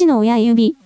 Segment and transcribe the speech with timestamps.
[0.00, 0.76] 死の親指。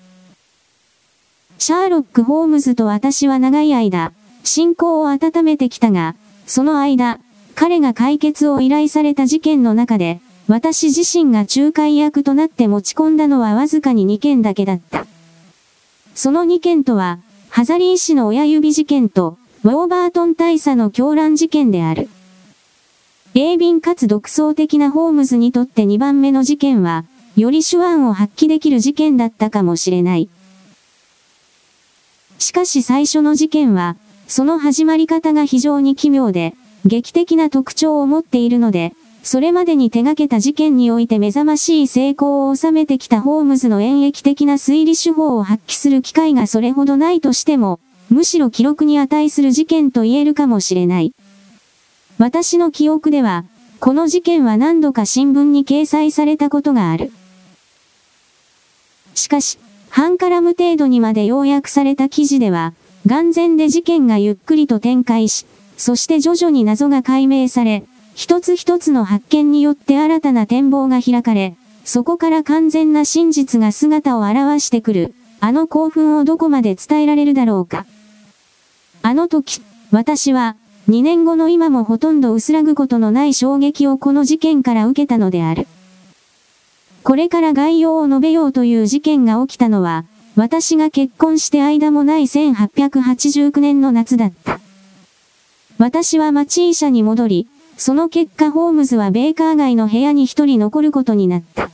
[1.59, 4.13] シャーロック・ホームズと私は長い間、
[4.43, 6.17] 信仰を温めてきたが、
[6.49, 7.21] その間、
[7.55, 15.07] 彼が解決を依頼された事件の中で、私自身が仲介役となって持ち込んだのはわずかに2件だけだった。
[16.17, 17.21] その2件とは、
[17.51, 22.09] ハザリー氏の親指事件と、ウォーバートン大佐の狂乱事件である。
[23.35, 27.05] 鋭敏かつ独創的なホームズにとって2番目の事件は、
[27.37, 30.29] より手腕を発揮できる事件だったかもしれない。
[32.39, 33.97] しかし最初の事件は、
[34.29, 47.81] その始まり方が非常に奇妙で、劇的な特徴を持っているので、それまでに手掛けた事件において目覚ましい成功を収めてきたホームズの演劇的な推理手法を発揮する機会がそれほどないとしても、
[48.11, 51.15] むしろ記録に値する事件と言えるかもしれない。
[52.19, 53.45] 私の記憶では、
[53.81, 57.11] この事件は何度か新聞に掲載されたことがある。
[59.15, 59.59] しかし、
[59.91, 62.75] 半カラム程度にまで要約された記事では、
[63.07, 77.87] 眼前で事件がゆっくりと展開し、そして徐々に謎が解明され、一つ一つの発見によって新たな展望が開かれ、そこから完全な真実が姿を現してくる、あの興奮をどこまで伝えられるだろうか。
[79.03, 79.61] あの時、
[79.91, 80.57] 私は、
[80.89, 85.67] 2年後の今もほとんど薄らぐことのない衝撃をこの事件から受けたのである。
[87.05, 94.59] これから概要を述べようという事件が起きたのは、私が結婚して間もない1889年の夏だった。
[95.77, 101.71] 私は町医者に戻り、その結果ホームズはベーカー街の部屋に一人残ることになった。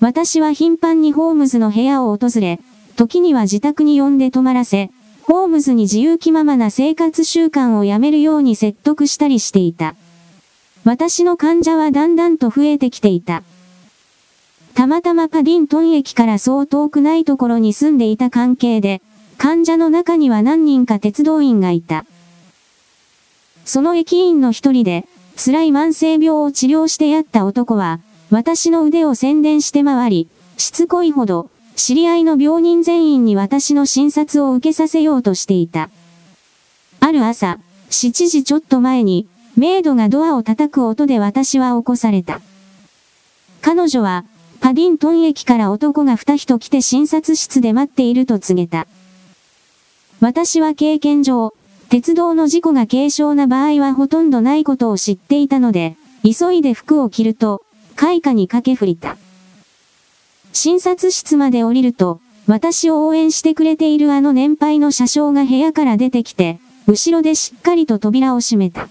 [0.00, 2.58] 私は頻繁にホームズの部屋を訪れ、
[2.96, 4.90] 時には自宅に呼んで泊まらせ、
[5.22, 9.94] ホームズに自由気ままな生活習慣をやめるように説得したりしていた。
[10.84, 13.44] 私の患者はだんだんと増えてきていた。
[14.74, 19.00] たまたまパディントン駅からそう遠くないところに住んでいた関係で、
[19.38, 22.04] 患者の中には何人か鉄道員がいた。
[23.64, 25.06] その駅員の一人で、
[25.36, 28.00] 辛い慢性病を治療してやった男は、
[28.30, 35.88] 私の腕を宣伝して回り、しつこいほど、知り合いの病人全員に私の診察を受けさせようとしていた。
[36.98, 37.58] ある朝、
[37.90, 42.40] 7時ちょっと前に、メイドがドアを叩く音で私は起こされた。
[43.60, 44.24] 彼女は、
[44.60, 48.86] パディントン駅から男が二人来て診察室で待っていると告げた。
[50.20, 51.54] 私は経験上、
[51.90, 57.62] 鉄道の事故が軽症な場合はほとんどないことを知っていたので、急いで服を着ると、
[57.94, 59.16] 開花に駆け振りた。
[60.52, 68.88] 診察室まで降りると、私を応援してくれているあの年配の車掌が部屋から出てきて、後ろでしっかりと扉を閉めた。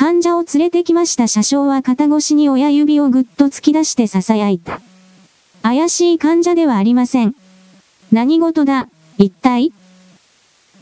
[0.00, 4.80] 患者を連れてきました車掌は肩越しに親指をぐっと突き出して囁いた。
[5.60, 7.34] 怪しい患者ではありません。
[8.12, 9.72] 何事だ、一体？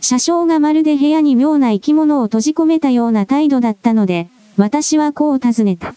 [0.02, 4.28] 車掌がまるで部屋に妙な生き物を閉じ込めたような態度だったので、
[4.58, 5.94] 私はこう尋ねた。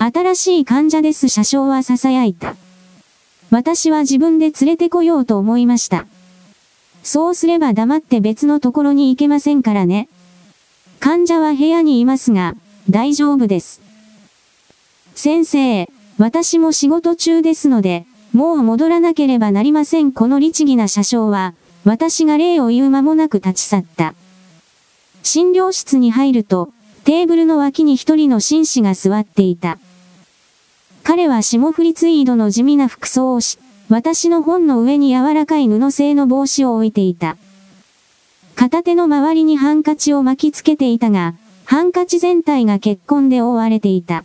[0.00, 2.56] 新しい患者です車掌は囁いた。
[3.52, 6.04] 私は自分で連れてこようと思いました。
[7.04, 10.08] そうすれば黙って別のところに行けませんからね。
[11.00, 12.54] 患者は部屋にいますが、
[12.90, 13.80] 大丈夫です。
[15.14, 15.88] 先生、
[16.18, 20.12] 私も仕事中ですので、もう戻らなければなりません。
[20.12, 21.54] この律儀な車掌は、
[21.84, 24.14] 私が礼を言う間もなく立ち去った。
[25.22, 26.70] 診療室に入ると、
[27.04, 29.78] テーブルの脇に一人の紳士が座っていた。
[31.04, 33.58] 彼は霜降りツイードの地味な服装をし、
[33.88, 37.36] 私の本の上に柔らかい布製の帽子を置いていた。
[38.58, 44.24] 片手の周りにハンカチを巻きつけていたが、ハンカチ全体が結婚で覆われていた。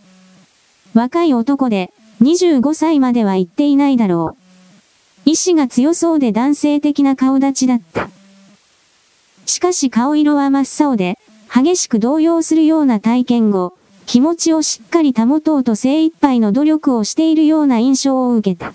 [0.96, 4.36] 若い男で、25歳までは行っていないだろ
[5.28, 5.30] う。
[5.30, 8.10] 意志が強そうで男性的な顔立ちだった。
[9.46, 11.20] しかし顔色は真っ青で、
[11.54, 13.78] 激しく動揺するような体験後、
[14.08, 18.74] 気持ちをしっかり保とうと精一杯の努力をしているような印象を受けた。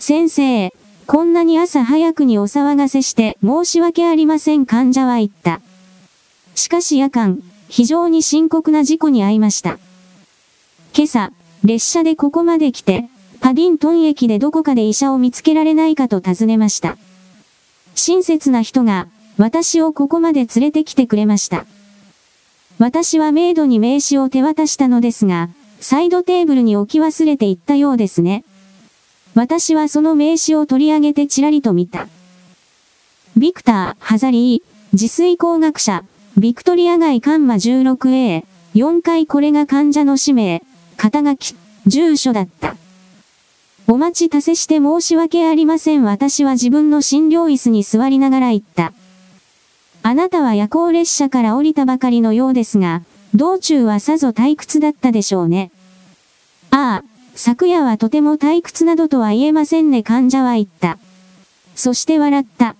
[0.00, 0.74] 先生、
[1.10, 5.60] こんなに朝早くにお騒がせして申し訳ありません患者は言った。
[6.54, 9.80] しかし夜間、非常に深刻な事故に遭いました。
[10.94, 11.32] 今朝、
[11.64, 13.08] 列車でここまで来て、
[13.40, 16.96] パディントン駅でどこかで医者を見つけられないかと尋ねました。
[17.96, 21.66] 親切な人が、私をここまで連れてきてくれました。
[22.78, 25.48] 私はメイドに名刺を手渡したのですが、
[25.80, 28.44] サイドテーブルに置き忘れていったようですね。
[29.34, 32.08] 私はその名刺を取り上げてちらりと見た。
[33.36, 34.62] ビクター・ハザリー、
[34.92, 36.04] 自炊工学者、
[36.36, 38.44] ビクトリア街カンマ 16A、
[38.74, 40.62] 4階これが患者の氏名、
[40.96, 41.54] 肩書き、
[41.86, 42.76] 住所だった。
[43.86, 46.04] お待ちたせして申し訳ありません。
[46.04, 48.92] 私は自分の診療椅子に座りながら言った。
[50.02, 53.02] あなたは夜行列車から降りたばかりのようですが、
[53.34, 55.72] 道中はさぞ退屈だったでしょうね。
[56.70, 57.04] ああ、
[57.34, 60.98] 昨夜はとても退屈などとは言えませんね患者は言った。
[61.74, 62.76] そして笑った。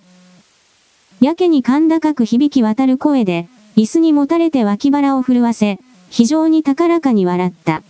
[1.19, 7.83] やけに甲高く響き渡る声で、椅子にもたれて脇腹を震わせ、非常に高らかに笑った。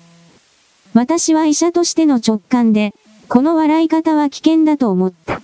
[0.94, 2.94] 私は医者としての直感で、
[3.28, 5.42] この笑い方は危険だと思った。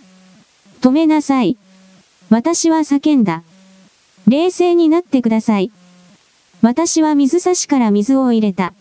[0.81, 1.57] 止めなさい。
[2.29, 3.43] 私は叫んだ。
[4.27, 5.71] 冷静になってください。
[6.61, 8.73] 私は水差しから水を入れた。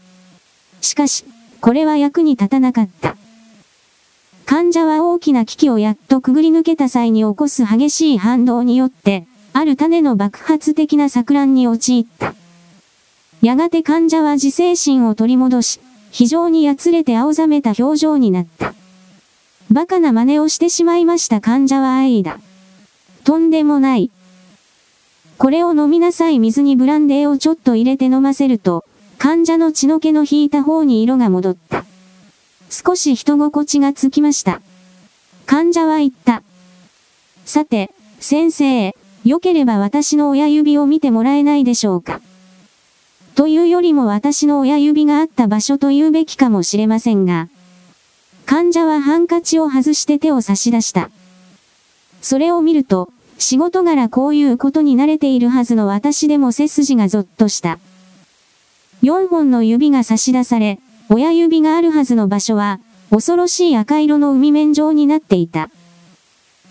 [0.80, 1.24] しかし、
[1.66, 3.16] これは役に立たなかった。
[4.44, 12.36] 患者は大きな危機をやっとくぐり抜けた際に起こす激しい反動によって、ある種の爆発的な錯乱に陥った。
[13.42, 15.80] やがて患者は自制心を取り戻し、
[16.12, 18.72] 非常にやつれて青ざめた表情になった。
[19.68, 22.38] バカな真似をしてしまいました患者は愛だ。
[23.24, 24.12] とんでもない。
[25.36, 28.84] これを飲みなさい水にブランデーをちょっと入れて飲ませると、
[29.18, 31.84] 患者の血の気の引いた方に色が戻った。
[32.70, 34.60] 少し人心地がつきました。
[35.46, 36.42] 患者は言った。
[37.44, 37.90] さて、
[38.20, 42.20] 先生、良ければ私の親指を見てもらえないでしょうか。
[43.34, 47.48] というよりも私の親指があった場所と言うべきかもしれませんが、
[48.46, 51.10] 患者はハンカチを外して手を差し出した。
[52.22, 57.78] それを見ると、仕事柄こういうことに慣れているはずの私でも背筋がゾッとした。
[59.02, 65.70] 4本の指が差し出され、親指があるはずの場所は、恐ろしい赤色の海面状になっていた。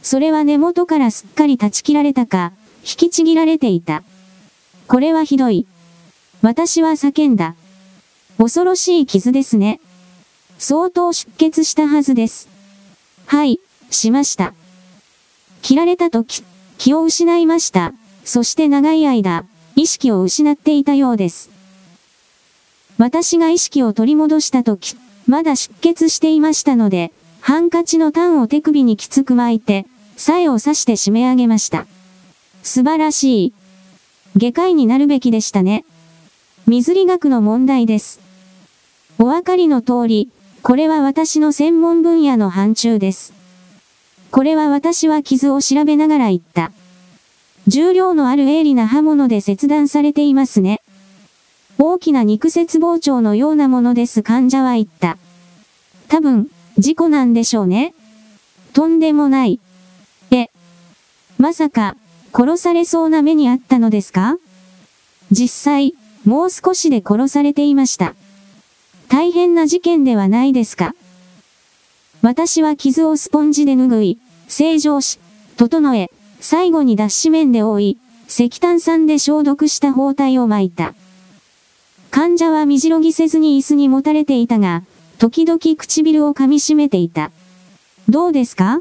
[0.01, 2.51] それは根元からすっかり断ち切られたか、
[2.81, 4.03] 引きちぎられていた。
[4.87, 5.65] これはひどい。
[6.41, 7.55] 私は叫んだ。
[8.37, 9.79] 恐ろしい傷ですね。
[10.57, 12.49] 相当出血したはずです。
[13.25, 14.53] はい、しました。
[15.61, 16.43] 切られた時、
[16.77, 17.93] 気を失いました。
[18.23, 19.45] そして長い間、
[19.75, 21.54] 意識を失っていたようです。
[22.97, 24.95] 私が意識を取り戻した時、
[25.27, 27.11] まだ出血していましたので、
[27.41, 29.85] ハンカチのタンを手首にきつく巻いて、
[30.17, 31.85] 鞘を刺して締め上げました。
[32.63, 33.53] 素晴らしい。
[34.37, 35.85] 外科医になるべきでしたね。
[36.67, 38.19] 水理学の問題です。
[39.19, 40.29] お分かりの通り、
[40.61, 43.33] これは私の専門分野の範疇です。
[44.31, 46.71] これは私は傷を調べながら言った。
[47.67, 50.81] 重量のある鋭利な刃物で切断されていますね。
[51.77, 55.17] 大きな肉切包丁のようなものです患者は言った。
[56.07, 57.93] 多分、事故なんでしょうね。
[58.73, 59.59] とんでもない。
[60.31, 60.49] え、
[61.37, 61.95] まさか、
[62.33, 64.37] 殺されそうな目にあったのですか？
[65.31, 65.93] 実際、
[66.25, 68.15] もう少しで殺されていました。
[69.07, 70.93] 大変な事件ではないですか？
[72.21, 74.17] 私は傷をスポンジで拭い、
[74.47, 75.19] 正常し、
[75.57, 80.93] 整え、最後に脱脂面で覆い、石炭酸で消毒した包帯を巻いた。
[82.15, 84.83] 患者は身じろぎせずに椅子にもたれていたが、
[85.17, 87.29] 時々唇を噛み締めていた。
[88.07, 88.79] どうですか？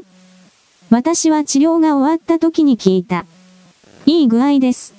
[0.89, 3.25] 私は治療が終わった時に聞いた。
[4.05, 4.93] いい具合です。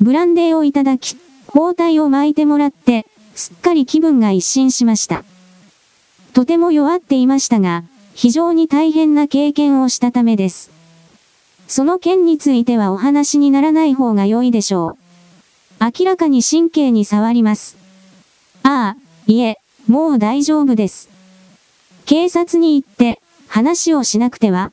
[0.00, 3.04] ブランデーをいただき、包帯を巻いてもらって、
[3.34, 5.22] すっかり気分が一新しました。
[6.32, 7.84] とても弱っていましたが、
[8.14, 10.70] 非常に大変な経験をしたためです。
[11.66, 15.07] その件についてはお話にならない方が良いでしょう。
[15.80, 17.76] 明らかに神経に触ります。
[18.62, 21.08] ああ、いえ、もう大丈夫です。
[22.04, 24.72] 警察に行って、話をしなくては。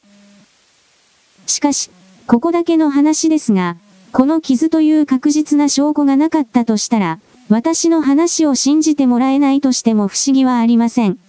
[1.48, 1.92] しかし、
[2.28, 3.78] ここだけの話ですが、
[4.12, 7.20] この傷という確実な証拠がなかったとしたら、
[7.50, 11.20] 私の話を信じてもらえないとしても不思議はありません。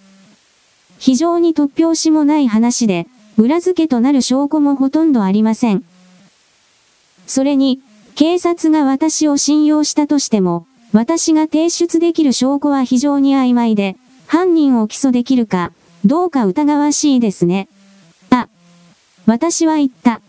[0.97, 3.07] 非常に突拍子もない話で、
[3.37, 5.83] 裏付けとなる証拠もほとんどありません。
[7.27, 7.81] それに、
[8.17, 13.95] 警察が私を信用したとしても、私が提出できる証拠は非常に曖昧で、
[14.25, 15.71] 犯人を起訴できるか、
[16.03, 17.69] どうか疑わしいですね。
[18.31, 18.49] あ、
[19.27, 20.21] 私は言った。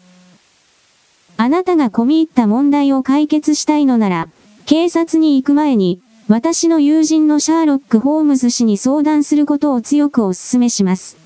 [1.38, 4.28] あなたが込み入った問題を解決したいのなら、
[4.66, 11.16] 警察に行く前に、私の友人のシャーロック・ホームズ氏に相談することを強くお勧めします。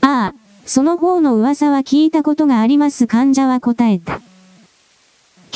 [0.00, 4.22] ああ、その方の噂は聞いたことがあります患者は答えた。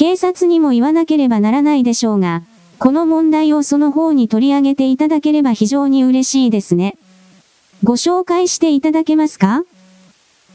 [0.00, 2.42] 警察にも言わなければならないでしょうが、
[2.78, 6.97] この問題をその方に取り上げていただければ非常に嬉しいですね。
[7.85, 9.62] ご紹介していただけますか？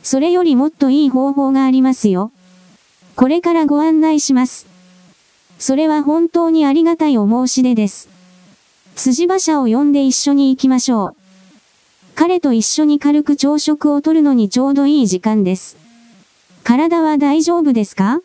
[0.02, 2.32] それよりもっといい方法がありますよ。
[3.16, 4.66] これからご案内します。
[5.60, 8.10] それは本当にありがたいお申し出です。
[8.96, 11.16] 辻馬車を呼んで一緒に行きましょう。
[12.16, 15.78] 彼と一緒に軽く朝食をとるのにちょうどいい時間です。
[16.64, 18.22] 体は大丈夫ですか？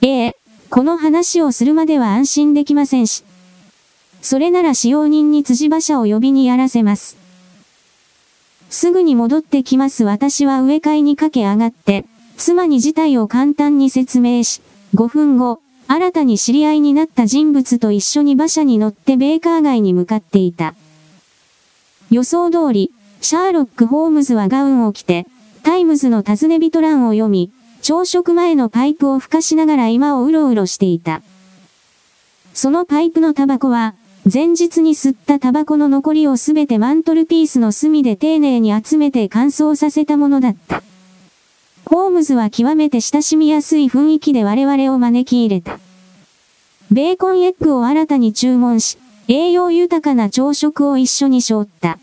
[0.00, 0.36] ええ、
[0.70, 3.24] この話をするまでは安心できませんし。
[4.22, 7.16] それなら使用人に辻馬車を呼びにやらせます。
[8.70, 12.04] すぐに戻ってきます私は上の階に駆け上がって、
[12.36, 14.60] 妻に事態を簡単に説明し、
[14.94, 20.74] 5分後、新たに知り合いになった人物と一緒に馬車に乗ってベーカー街に向かっていた。
[22.10, 25.26] 予想通り、シャーロック・ホームズはガウンを着て、
[25.62, 27.50] タイムズの尋ね人欄を読み、
[27.82, 31.22] 朝食前のパイプを吹かしながら居間をうろうろしていた。
[32.54, 33.94] そのパイプのタバコは、
[34.30, 40.82] 前日に吸ったタバコの残りをすべてマントルピースの隅で丁寧に集めて乾燥させたものだった。
[41.86, 45.78] ホームズは極めて親しみやすい雰囲気で我々を招き入れた。
[46.90, 51.98] ベーコンエッグを新たに注文し、栄養豊かな朝食を一緒に背負った。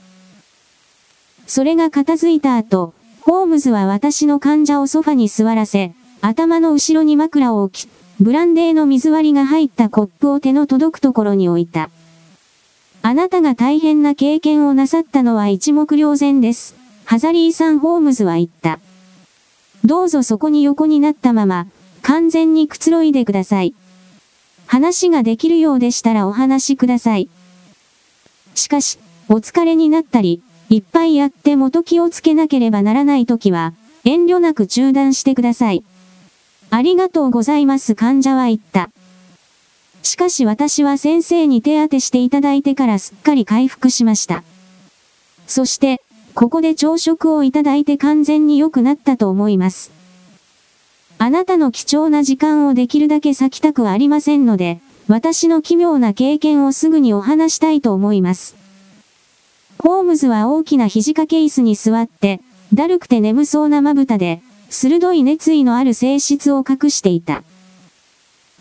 [1.46, 2.95] それが片付いた後、
[3.26, 7.90] ホームズは私の患者をソファに座らせ、頭の後ろに枕を置き、
[8.20, 11.90] ブランデーの水割りが入ったコップを手の届くところに置いた。
[13.02, 16.76] あなたが大変な経験をなさったのは一目瞭然です。
[17.04, 18.80] ハザリーさんホームズは言った。
[19.84, 21.66] どうぞそこに横になったまま、
[22.04, 23.74] 完全にくつろいでください。
[24.68, 27.28] 話ができるようでしたらお話しください。
[28.54, 35.84] しかし、お疲れになったり、いっぱいやって元気をつけなければならないときは、遠慮なく中断してください。
[36.72, 38.90] ありがとうございます患者は言った。
[40.02, 44.44] しかし私は先生に手当てしていただいてからすっかり回復しました。
[45.48, 46.02] そして、
[46.34, 49.92] ここで朝食をいただいて完全に良くなったと思います。
[51.18, 58.65] あなたの貴重な時間をできるだけ割きたくありませんので、私の奇妙な経験をすぐにお話したいと思います。
[59.78, 62.42] ホームズは大きな肘掛け椅子に座って、
[62.74, 67.44] だるくて眠そうなまぶたで、鋭い熱意のある性質を隠していた。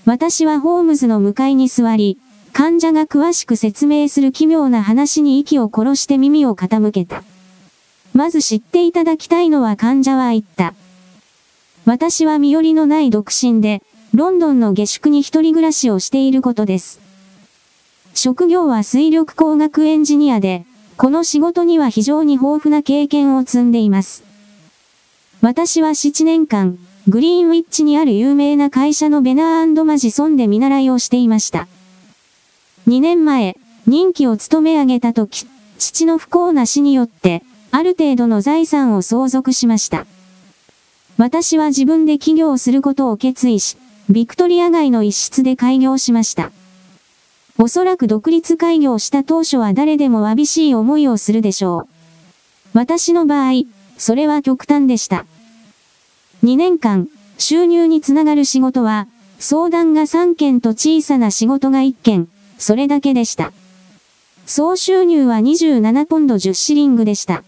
[0.05, 2.19] 私はホームズの向かいに座り、
[2.53, 7.25] 患者が詳しく説明する奇妙な話に息を殺して耳を傾けた。
[8.13, 10.75] まず知っていただきたいのは患者は言った。
[11.85, 13.83] 私は身寄りのない独身で、
[14.15, 17.01] ロンドンの下宿に一人暮らしをしていることです。
[18.15, 20.65] 職業は水力工学エンジニアで、
[20.97, 24.23] この仕事には非常に豊富な経験を積んでいます。
[25.41, 31.67] 私は7年間、グリーンウィッチにある有名な会社のベナーマジソンで見習いをしていました。
[32.87, 35.47] 2年前、任期を務め上げた時、
[35.79, 40.07] 父の不幸な死によって、ある程度の財産を相続しました。
[41.19, 43.77] 私は自分で起業することを決意し、
[44.09, 46.53] ビクトリア街の一室で開業しました。
[47.57, 51.89] おそらく独立開業した当初は誰でもわびしい思いをするでしょう。
[52.73, 53.63] 私の場合、
[53.97, 55.25] それは極端でした。
[56.43, 57.09] 2年間、
[57.39, 59.07] 収入につながる仕事は、
[59.39, 63.53] 相談が3件と小さな仕事が1件、それだけでした。
[64.47, 67.45] 総収入は27ポンド10シリングでした。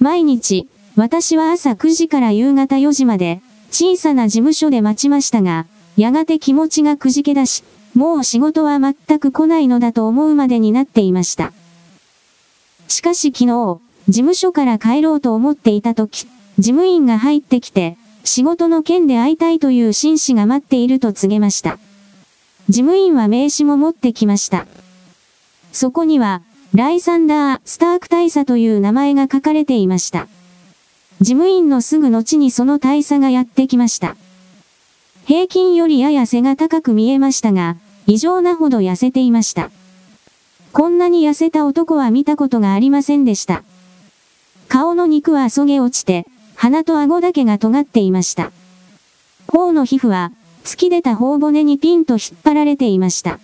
[0.00, 5.66] 毎日、私は朝9時から夕方4時まで、小さな事務所で待ちましたが、
[5.98, 7.62] やがて気持ちがくじけ出し、
[7.96, 11.54] もう仕事は全く来ないのだと思うまでになっていました。
[12.88, 16.26] しかし昨日、事務所から帰ろうと思っていた時、
[16.58, 21.78] 事務員が入ってきて、仕事の件で会いたいという紳士が待っていると告げました。
[22.68, 24.66] 事務員は名刺も持ってきました。
[25.72, 26.42] そこには、
[26.74, 30.28] ライサンダー・スターク大佐という名前が書かれていました。
[31.22, 34.16] 事務員のすぐ後にその大佐がやってきました。
[35.24, 37.76] 平均よりやや背が高く見えましたが、
[38.06, 39.70] 異常なほど痩せていました。
[40.72, 43.64] こんなに痩せた男は見たことがありませんでした。
[44.68, 48.52] 顔の肉はそげ落ちて、鼻と顎だけが尖っていました。
[49.48, 50.32] 頬の皮膚は、
[50.64, 53.38] 突き出た頬骨にピンと引っ張られていました。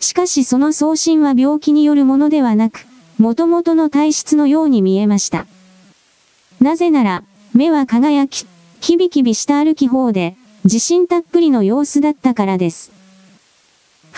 [0.00, 2.86] しかしその送信は病気によるものではなく、
[3.18, 5.46] 元々の体質のように見えました。
[6.60, 7.24] なぜなら、
[7.54, 8.46] 目は輝き、
[8.80, 12.97] キビキビした歩き方で、自信たっぷりの様子だったからです。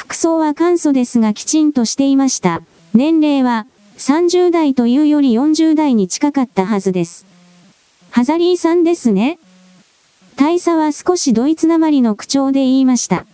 [0.00, 2.62] 服装は簡素ですがきちんとしていました。
[2.94, 3.66] 年齢は
[3.98, 7.26] 30代というより40代に近かったはずです。
[8.10, 9.38] ハザリーさんですね。
[10.36, 13.26] 大佐は少しドイツなまりの口調で言いました。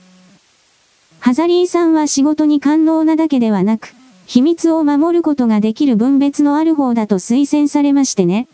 [1.20, 3.94] ハザリーさんは仕事に寛能なだけではなく、
[4.26, 8.48] 秘密を守ることができる分別のある方だと推薦されましてね。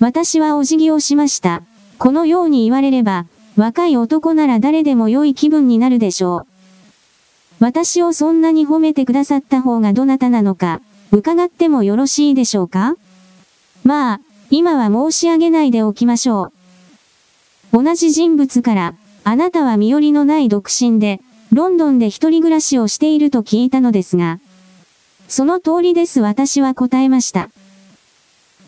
[0.00, 1.62] 私はお辞儀をしました。
[1.98, 6.55] このように言われれば、若い男なら誰でも良い気分になるでしょう。
[7.58, 12.96] 私をそんなに褒めてくださった方がどなたなのか、伺ってもよろしいでしょうか？
[13.84, 14.20] まあ、
[14.50, 16.52] 今は申し上げないでおきましょ
[17.72, 17.82] う。
[17.82, 18.94] 同じ人物から、
[19.24, 21.20] あなたは身寄りのない独身で、
[21.52, 24.40] ロンドンで一人暮らしをしていると聞いたのですが、
[25.28, 27.50] その通りです私は答えました。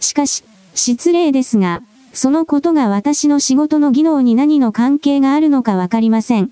[0.01, 6.51] しかし、失礼ですが、そのことが私の仕事の技能に何の関係があるのかわかりません。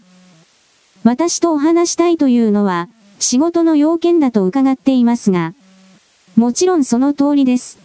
[1.07, 2.89] 私とお話したいというのは、
[3.21, 5.55] 仕事の要件だと伺っていますが、
[6.35, 7.79] もちろんその通りです。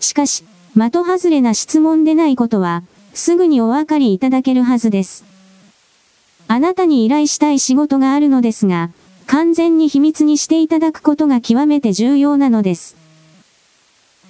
[0.00, 0.42] しかし、
[0.74, 2.82] 的外れな質問でないことは、
[3.14, 5.24] すぐにお分かりいただけるはずです。
[6.48, 8.90] あなたに依頼したい仕事があるのですが、
[9.28, 12.96] 完全に秘密にしていただくことが極めて重要なのです。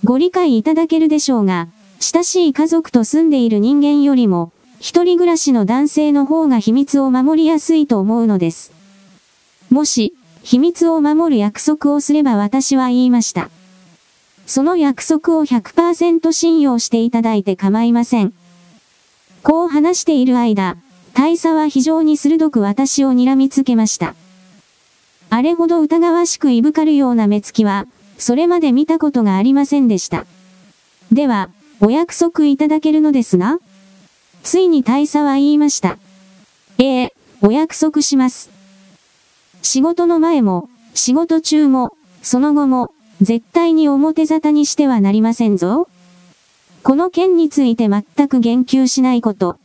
[0.04, 1.68] ご理解いただけるでしょうが、
[2.00, 8.72] 親しい家族と住んでいる人間よりも、一人暮らしの男性の方が秘密を守りやすいと思うのです。
[9.70, 13.50] もし、秘密を守る約束をすれば私は言いました。
[14.46, 18.32] その約束を100%信用していただいて構いません。
[19.42, 20.76] こう話している間、
[21.12, 24.14] 大佐は非常に鋭く私を睨みつけました。
[25.30, 30.24] あれほど疑わしくいぶかるような目つきは、それまで見たことがありませんでした。
[31.12, 33.58] では、お約束いただけるのですが
[34.48, 35.98] ついに大佐は言いました。
[36.78, 38.48] ええ、お約束します。
[39.60, 45.86] 仕事の前も、仕事中も、その後も、絶対に表沙汰にしてはなりませんぞ。
[46.82, 49.58] この件について全く言及しないこと。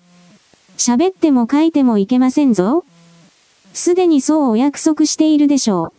[0.77, 2.83] 喋っても書いてもいけませんぞ。
[3.73, 5.93] すでにそうお約束しているでしょ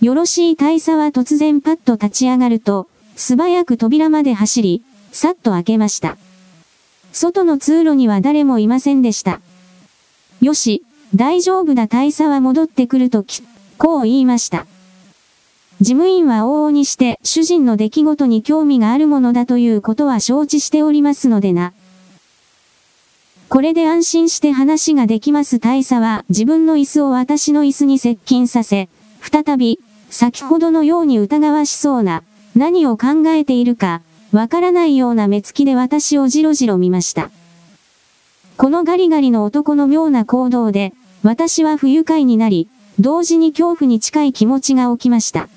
[0.00, 0.04] う。
[0.04, 6.16] よろしい大佐は突然パッと立ち上がると、素早く扉まで走り、さっと開けました。
[7.14, 9.40] 外の通路には誰もいませんでした。
[10.40, 10.82] よし、
[11.14, 13.42] 大丈夫だ大佐は戻ってくるとき、
[13.78, 14.66] こう言いました。
[15.80, 21.72] 事務員は往々にして主人の出来事に興味があるものだということは承知しておりますのでな。
[23.48, 28.88] これで安心して話ができます大佐は自分の椅子を私の椅子に接近させ、
[29.20, 29.78] 再び、
[30.10, 32.24] 先ほどのように疑わしそうな、
[32.56, 34.00] 何を考えているか、
[34.34, 37.30] わからないような目つきで私をじろじろ見ました。
[38.56, 40.92] このガリガリの男の妙な行動で、
[41.22, 42.66] 私は不愉快になり、
[42.98, 45.48] 同時に恐怖に近い気持ちが起きました。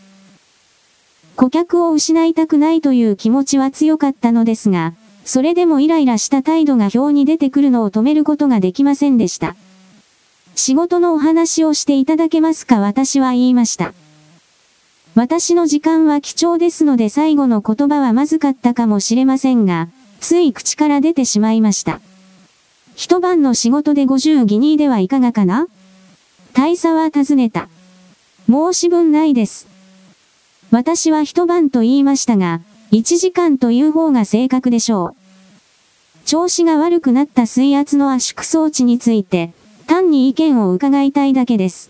[1.36, 4.94] 顧客を失いたくないという気持ちは強かったのですが、
[5.26, 9.56] それでもイライラした態度が表に出てくるのを止めることができませんでした。
[10.54, 13.96] 仕事のお話をしていただけますか私は言いました。
[15.18, 22.02] 私の時間は貴重ですので最後の言葉はまずかったかもしれませんが、つい口から出てしまいました。
[22.96, 25.66] 一晩の仕事で50ギニーではいかがかな？
[26.54, 27.68] 大佐は尋ねた。
[28.48, 29.66] 申し分ないです。
[30.70, 36.28] 私は一晩と言いましたが、一時間という方が正確でしょう。
[36.28, 39.52] 調子が悪くなった水圧の圧縮装置について、
[39.88, 41.90] 単に意見を伺いたいだけです。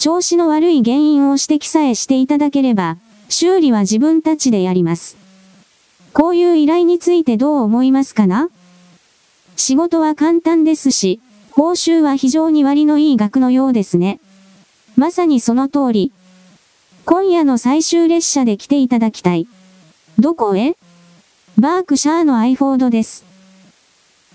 [0.00, 2.96] 調子の悪い原因を指摘さえしていただければ、
[3.28, 5.18] 修理は自分たちでやります。
[6.14, 8.48] こういう依頼についてどう思いますかな？
[9.56, 14.20] 仕事は簡単ですし、報酬は非常に割のいい額のようですね。
[14.96, 16.12] まさにその通り、
[17.04, 19.46] 今夜の最終列車で来ていただきたい。
[20.18, 20.76] どこへ？
[21.58, 23.26] バークシャーのアイフォードです。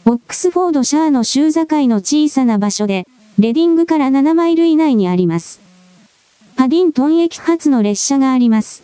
[0.06, 5.60] オックスフォードシャーの州境の小さな場所で、レディングから7マイル以内にあります。
[6.56, 8.82] パディントン駅発の列車があります。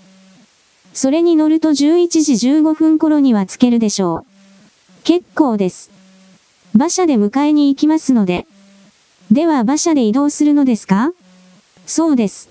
[0.93, 1.75] それに乗ると11
[2.09, 4.25] 時15分頃には着けるでしょ
[4.99, 5.03] う。
[5.05, 5.89] 結構です。
[6.75, 8.45] 馬車で迎えに行きますので。
[9.31, 11.13] では馬車で移動するのですか？
[11.85, 12.49] そうです。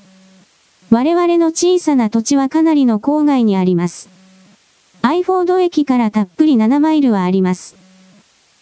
[0.88, 4.08] 我々の小さな土地はかなりの郊外にあります。
[5.02, 7.76] アイフォード駅からたっぷり7マイルはあります。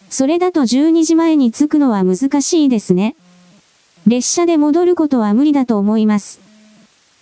[0.09, 3.15] それだと12時前に着くのは難しいですね。
[4.07, 6.39] 列車で戻ることは無理だと思います。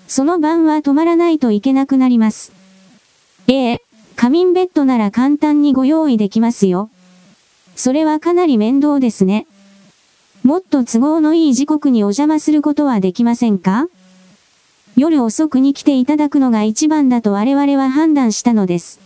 [0.08, 2.54] その晩は止まらないといけなくなります。
[3.48, 3.82] ええ、
[4.16, 6.90] 仮眠ベッドなら簡単にご用意できますよ。
[7.76, 9.48] それはかなり面倒ですね。
[10.44, 13.88] もっと都合のいい時刻にお邪魔することはできませんか？
[14.96, 19.00] 夜遅くに来ていただくのが一番だと我々は判断したのです。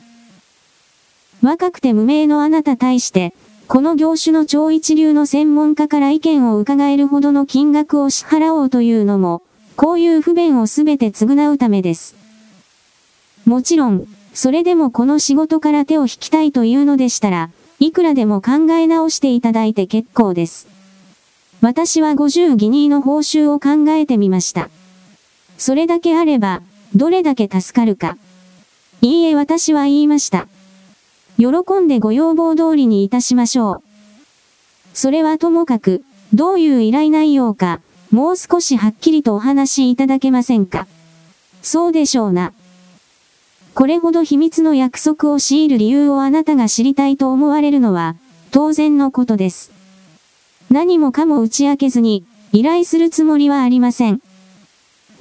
[1.41, 3.33] 若くて無名のあなた対して、
[3.71, 9.43] この業種の超一流の専門家から意見を伺えるほどの金額を支払おうというのも、
[9.77, 12.17] こういう不便をすべて償うためです。
[13.45, 20.67] もちろん、それでもこの仕事から手を引きたいというのでしたら、いくらでも考え直していただいて結構です。
[21.61, 24.69] 私は50ギニーの報酬を考えてみました。
[25.57, 26.61] それだけあれば、
[26.93, 28.17] どれだけ助かるか。
[28.99, 30.49] いいえ私は言いました。
[31.41, 33.83] 喜んでご要望通りにいたしましょう。
[34.93, 40.85] それはともかく、どういう依頼内容か、もう少しはっきりとお話しいただけませんか？
[41.61, 42.53] そうでしょうな。
[43.73, 48.15] これほど秘密の約束を強いる理由をあなたが知りたいと思われるのは、
[48.51, 49.71] 当然のことです。
[50.69, 54.21] 何もかも打ち明けずに、依頼するつもりはありません。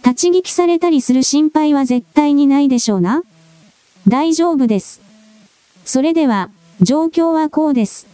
[0.04, 3.22] 立ち聞きされたりする心配は絶対にないでしょうな。
[4.08, 5.00] 大丈夫です。
[5.90, 6.50] それでは、
[6.80, 8.06] 状況はこうです。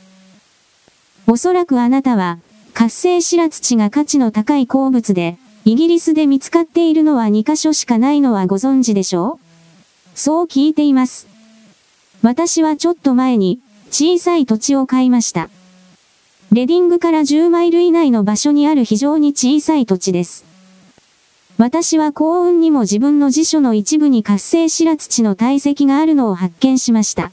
[1.26, 2.38] おそらくあなたは、
[2.72, 5.36] 活性白土が価値の高い鉱物で、
[5.66, 9.38] イギリスで見つかっているのは2カ所しかないのはご存知でしょ
[10.14, 10.18] う？
[10.18, 11.26] そう聞いています。
[12.22, 13.60] 私はちょっと前に、
[13.90, 15.50] 小さい土地を買いました。
[16.52, 20.46] レディングから10マイル以内の場所にある非常に小さい土地です。
[21.58, 27.32] 私は幸運にも自分の辞書の一部に活性白土の堆積があるのを発見しました。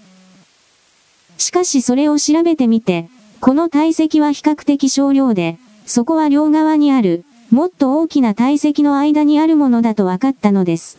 [1.37, 10.97] しかしそれを調べてみて、この堆積は比較的少量で、そこは両側にある、もっと大きな堆積の間にあるものだと分かったのです。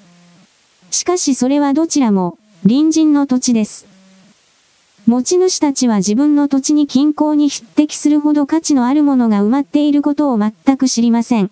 [0.90, 3.86] しかしそれはどちらも、隣人の土地です。
[5.06, 11.50] 持ち主たちは自分の土地に均衡に匹敵するほど価値のあるものが埋まっていることを全く知りません。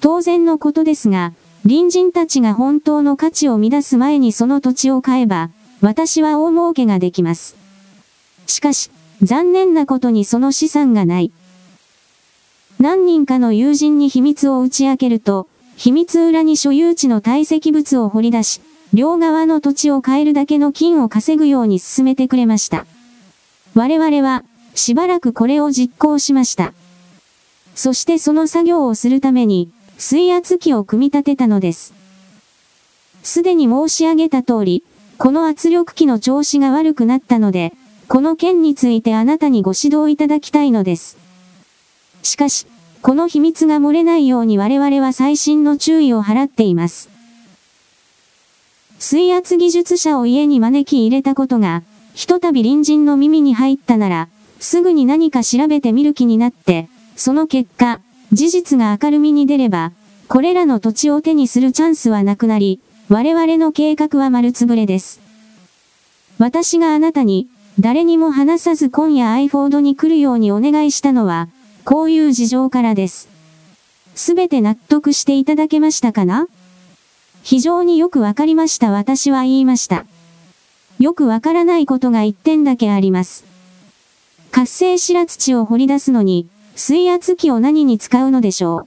[0.00, 1.32] 当然のことですが、
[1.62, 7.56] 隣人たちが本当の価値を乱す前にその土地を買えば、私は大儲けができます。
[8.46, 8.90] しかし、
[9.22, 11.32] 残念なことにその資産がない。
[12.78, 18.60] 何人かの友人に秘密を打ち明けると、秘密裏に所有地の堆積物を掘り出し、
[18.92, 22.86] 両側の土地を買えるだけの金を稼ぐように進めてくれました。
[23.74, 26.74] 我々は、しばらくこれを実行しました。
[27.74, 31.94] そしてその作業をするために、水圧機を組み立てたのです。
[33.22, 34.82] すでに申し上げた通り、
[35.20, 37.74] この圧力機の調子が悪くなったので、
[38.08, 41.18] この件についてあなたにご指導いただきたいのです。
[42.22, 42.66] しかし、
[43.02, 47.10] この秘密が漏れないように我々は最新の注意を払っています。
[48.98, 51.82] 水圧技術者を家に招き入れたことが、
[52.14, 54.28] ひとたび隣人の耳に入ったなら、
[54.58, 58.00] すぐに何か調べてみる気になって、その結果、
[58.32, 59.92] 事実が明るみに出れば、
[60.28, 62.80] これらの土地を手にするチャンスはなくなり、
[63.12, 65.18] 我々の計画は丸つぶれです。
[66.38, 67.48] 私があなたに、
[67.80, 71.48] 誰にも話さず今夜アイフォードに来るようにお願いしたのは、
[71.84, 73.28] こういう事情からです。
[74.14, 76.46] すべて納得していただけましたかな？
[77.42, 80.06] 非常によくわかりました私は言いました。
[81.00, 83.44] よくわからないことが一点だけあります。
[84.52, 88.86] 活性白土を掘り出すのに、水圧機を何に使うのでしょ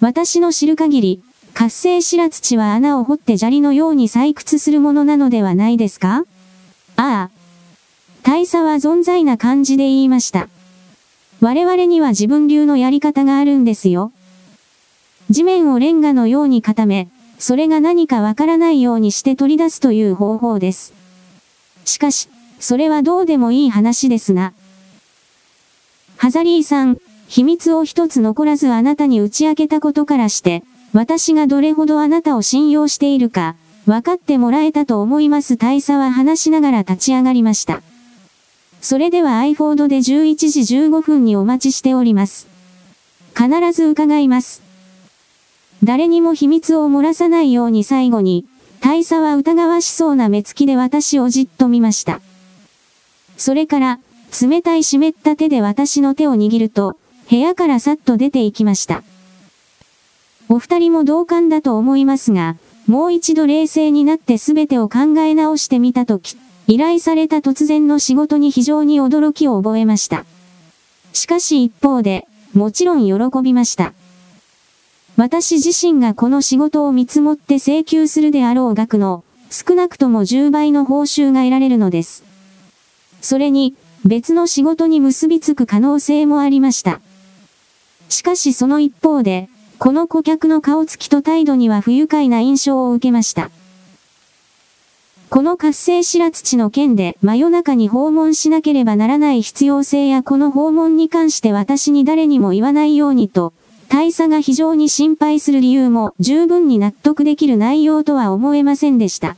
[0.00, 1.22] 私の知る限り、
[1.58, 6.22] 活性白土は穴を掘って砂利のように採掘するものなのではないですか？
[6.94, 7.30] ああ。
[8.22, 10.48] 大差は存在な感じで言いました。
[11.40, 14.12] 我々には自分流のやり方があるんですよ。
[15.30, 17.08] 地面をレンガのように固め、
[17.40, 20.94] それが何かわからないようにして取り出すという方法です。
[21.84, 22.28] しかし、
[22.60, 24.52] それはどうでもいい話ですな。
[26.18, 37.82] ハザリーさん、秘密を一つ残らずあなたに打ち明けたことからして、私がどれほどあなたを信用しているか、分かってもらえたと思います大佐は話しながら立ち上がりました。
[38.80, 40.02] それではアイフォードで11
[40.36, 42.48] 時15分にお待ちしております。
[43.36, 44.62] 必ず伺います。
[45.84, 48.46] 誰にも秘密を漏らさないように最後に、
[48.80, 52.20] 大佐は疑わしそうな目つきで私をじっと見ました。
[53.36, 54.00] それから、
[54.40, 56.96] 冷たい湿った手で私の手を握ると、
[57.30, 59.02] 部屋からさっと出て行きました。
[60.48, 62.56] お二人も同感だと思いますが、
[62.86, 70.24] もう一度冷静になって全てを考え直してみたとき、依頼された突然の仕事に非常に驚きを覚えました。
[71.12, 73.92] しかし一方で、もちろん喜びました。
[75.16, 82.24] 私自身がこの仕事を見積もって請求するであろう額の、少なくとも10倍の報酬が得られるのです。
[83.20, 87.00] それに、別の仕事に結びつく可能性もありました。
[88.08, 93.50] しかしその一方で、この顧客の顔つきと態度には不愉快な印象を受けました。
[95.30, 103.52] この活性白土の件で真夜中に訪問しなければならない必要性やこの訪問に関して私に誰にも言わないようにと、
[103.88, 109.36] 大佐が非常に心配する理由も十分に納得できる内容とは思えませんでした。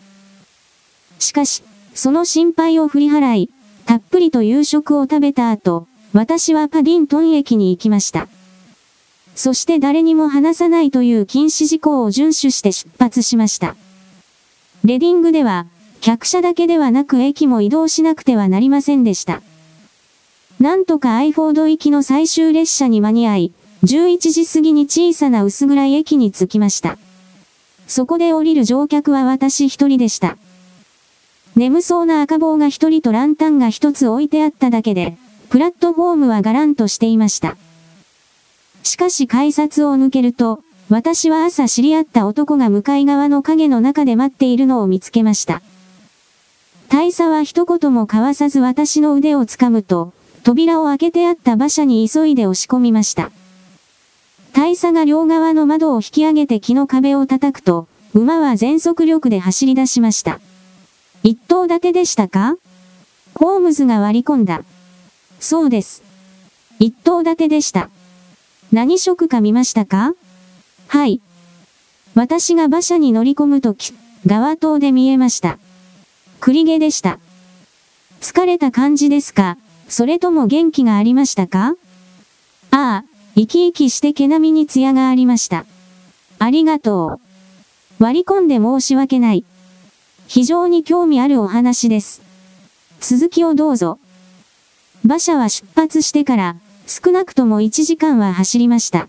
[1.19, 3.51] しかし、その心配を振り払い、
[3.85, 8.27] たっぷりと夕食を食べた後、私はパディントン駅に行きました。
[9.35, 13.77] そして誰にも話さないという禁止事項を遵守して出発しました。
[14.85, 15.67] レディングでは、
[16.01, 19.43] 客車だけではなく駅も移動しなくてはなりませんでした。
[20.59, 23.53] なんとかアイフォード行きの最終列車に間に合い、
[23.85, 26.99] 11時過ぎに小さな薄暗い駅に着きました。
[27.87, 30.37] そこで降りる乗客は私一人でした。
[31.57, 35.17] 眠そうな赤棒が一人とランタンが一つ置いてあっただけで、
[35.49, 37.57] プラットフォームはガランとしていました。
[38.83, 45.63] しかし改札を抜けると、私は朝知り合った男が向かい側の影の中で待っているのを見つけました。
[46.89, 50.13] 大佐は一言も交わさず私の腕を掴むと、
[50.43, 53.31] 扉を開けてあった馬車に急いで押し込みました。
[54.53, 60.41] 大佐が両側の窓を引き上げて木の壁を叩くと、馬は全速力で走り出しました。
[61.23, 62.57] 一頭立てでしたか？
[63.35, 64.65] ホームズが割り込んだ。
[65.39, 66.03] そうです。
[66.81, 67.91] 一頭立てでした。
[68.73, 70.15] 何色か見ましたか？
[70.87, 71.21] はい。
[72.15, 73.93] 私が馬車に乗り込むとき、
[74.27, 75.59] 側頭で見えました。
[76.39, 77.19] 栗毛でした。
[78.21, 79.57] 疲れた感じですか？
[79.89, 81.75] それとも元気がありましたか？
[82.71, 83.05] ああ、
[83.35, 85.67] 生き生きして毛並みに艶がありました。
[86.39, 87.19] ありがと
[87.99, 88.03] う。
[88.03, 89.45] 割り込んで申し訳ない。
[90.29, 92.23] 非常に興味あるお話です。
[93.01, 93.99] 続きをどうぞ。
[95.05, 96.57] 馬車は出発してから
[96.91, 99.09] 少なくとも1時間は走りました。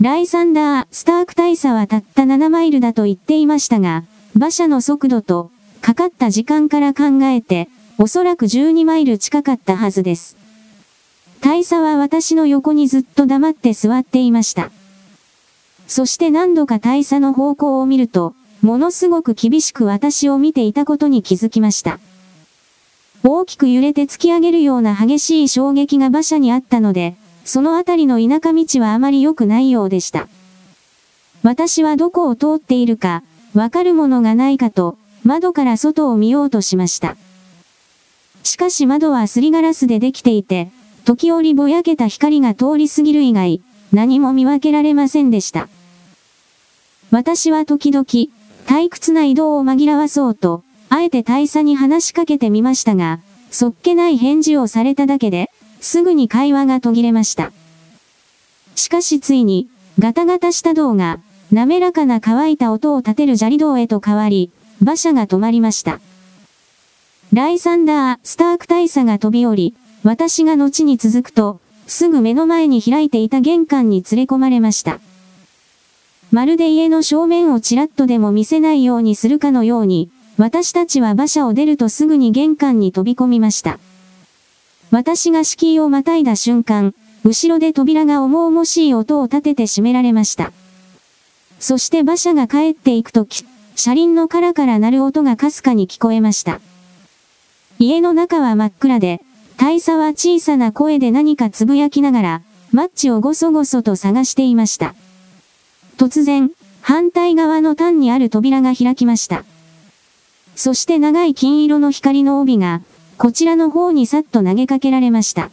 [0.00, 4.02] ライサンダー・スターク大佐はたった7マイルだと言っていましたが、
[4.34, 7.68] 馬車の速度とかかった時間から考えて、
[7.98, 10.36] おそらく12マイル近かったはずです。
[11.40, 14.72] 大佐は私の横にずっと黙って座っていました。
[15.86, 22.00] そして何度か大佐の方向を見ると、ものすごく厳しく私を見ていたことに気づきました。
[23.26, 30.28] 大きく揺れて突き上げるような激しい衝撃が馬車にあったので、そのあたりの田舎道はあまり良くないようでした。
[31.42, 33.22] 私はどこを通っているか、
[33.54, 37.16] わかるものがないかと、窓から外を見ようとしました。
[38.42, 40.70] しかし窓はすりガラスでできていて、
[41.06, 45.70] 時折ぼやけた光が通り過ぎる以外、何も見分けられませんでした。
[47.10, 48.04] 私は時々、
[48.66, 50.62] 退屈な移動を紛らわそうと、
[50.94, 53.18] あえて大佐に話しかけてみましたが、
[53.50, 57.50] そっけない返事をされただけで、すぐに会話が途切れました。
[58.76, 59.66] しかしついに、
[59.98, 61.18] ガタガタした道が、
[61.50, 65.98] 滑らかな乾いた音を立てる砂利道へと変わり、馬車が止まりました。
[67.32, 75.00] ライサンダー・スターク大佐が飛び降り、私が後に続くと、すぐ目の前に開いていた玄関に連れ込まれました。
[76.30, 83.78] まるで家の正面をちらっとでも見せないようにするかのように、私たちは馬車を出るとすぐに玄関に飛び込みました。
[84.90, 86.94] 私が敷居をまたいだ瞬間、
[87.24, 90.52] 後ろで扉が重々しい音を立てて閉められました。
[91.60, 93.44] そして馬車が帰っていくとき、
[93.76, 96.60] 車輪のカラカラ鳴る音がかすかに聞こえました。
[97.78, 99.20] 家の中は真っ暗で、
[99.56, 102.42] 大佐は小さな声で何かつぶやきながら、
[102.72, 104.94] マッチをごそごそと探していました。
[105.96, 106.50] 突然、
[106.82, 109.44] 反対側の端にある扉が開きました。
[110.56, 112.80] そして長い金色の光の帯が、
[113.18, 115.50] こちらの方にさっと投げかけられました。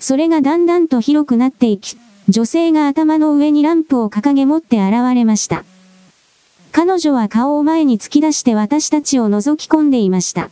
[0.00, 1.96] それがだんだんと広くなっていき、
[2.28, 5.64] 女性が頭の上にランプを掲げ持って現れました。
[6.72, 10.50] 彼女は顔を前に突き出して私たちを覗き込んでいました。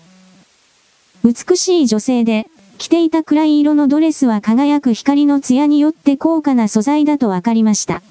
[1.25, 2.47] 美しい女性で、
[2.79, 8.03] 着ていた暗い色のドレスは輝く光の艶によって高価な素材だと分かりました。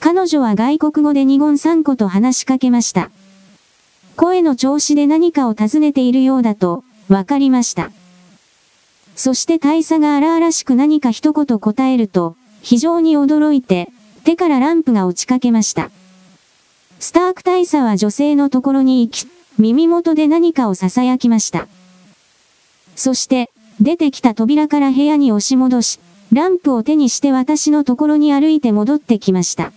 [0.00, 3.10] 彼女は外国語で二言三個と話しかけました。
[4.20, 7.90] 声の調子で何かを尋ねているようだと、わかりました。
[9.16, 13.88] そして大佐が荒々しく何か一言答えると、非常に驚いて、
[14.24, 15.90] 手からランプが落ちかけました。
[16.98, 21.66] スターク大佐は女性のところに行き、耳元で何かを囁きました。
[22.96, 25.98] そして、出てきた扉から部屋に押し戻し、
[26.30, 29.72] ランプを手にして私のところに歩いて戻ってきました。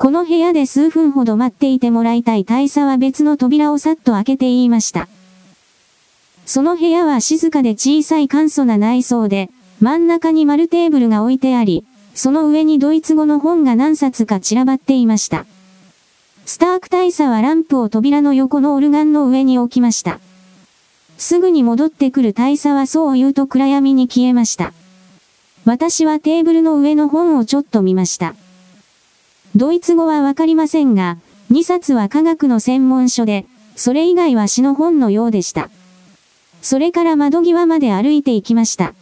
[0.00, 5.08] この部屋で数分ほど待っていてもらいたい大佐は別の扉をさっと開けて言いました。
[6.46, 11.84] その部屋は静かで小さい簡素な内装で、真ん中に丸テーブルが置いてあり、
[12.14, 15.44] その上にドイツ語の本が何冊か散らばっていました。
[16.46, 20.18] スターク大佐はランプを扉の横のオルガンの上に置きました。
[21.18, 24.72] すぐに戻ってくる大佐はそう言うと暗闇に消えました。
[25.66, 28.34] 私はテーブルの上の本をちょっと見ました。
[29.56, 31.18] ドイツ語はわかりませんが、
[31.50, 35.70] 2冊は科学の専門書で、それ以外は詩の本のようでした。
[36.62, 38.94] それから窓際まで歩いて行きました。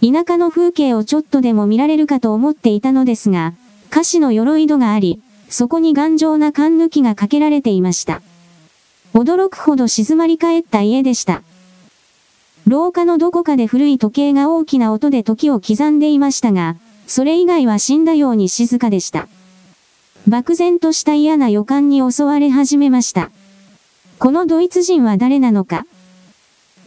[0.00, 3.54] 田舎の風景をちょっとでも見られるかと思っていたのですが、
[3.90, 8.22] 歌詞の鎧戸があり、そこに頑丈な缶抜きがかけられていました。
[9.14, 11.42] 驚くほど静まり返った家でした。
[12.66, 16.76] 廊下のどこかで古い時計が大きな音で時を刻んでいましたが、
[17.14, 19.28] それ以外は死んだように静かでした。
[20.26, 23.30] 漠然とした嫌な予感に襲われ始めました。
[24.18, 25.84] このドイツ人は誰なのか？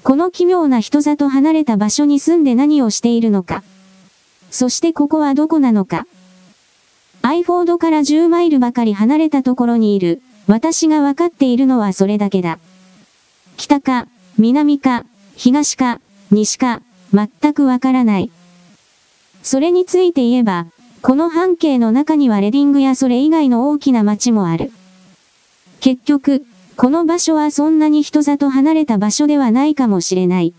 [0.02, 3.64] この奇妙な人里離れた場所に住んで何をしているのか？
[4.50, 6.08] そしてここはどこなのか？
[7.22, 12.58] アイフォードから10マイルばかり離れたところにいる、私がわかっているのはそれだけだ。
[13.58, 14.08] 北か、
[14.40, 16.82] 南か、東か、西か、
[17.14, 18.32] 全くわからない。
[19.46, 20.66] それについて言えば、
[21.04, 24.72] この半径の中にはレディングやそれ以外の大きな町もある。
[25.80, 26.44] 結局、
[26.76, 30.56] この場所はそんなに人里離れた場所ではないかもしれない。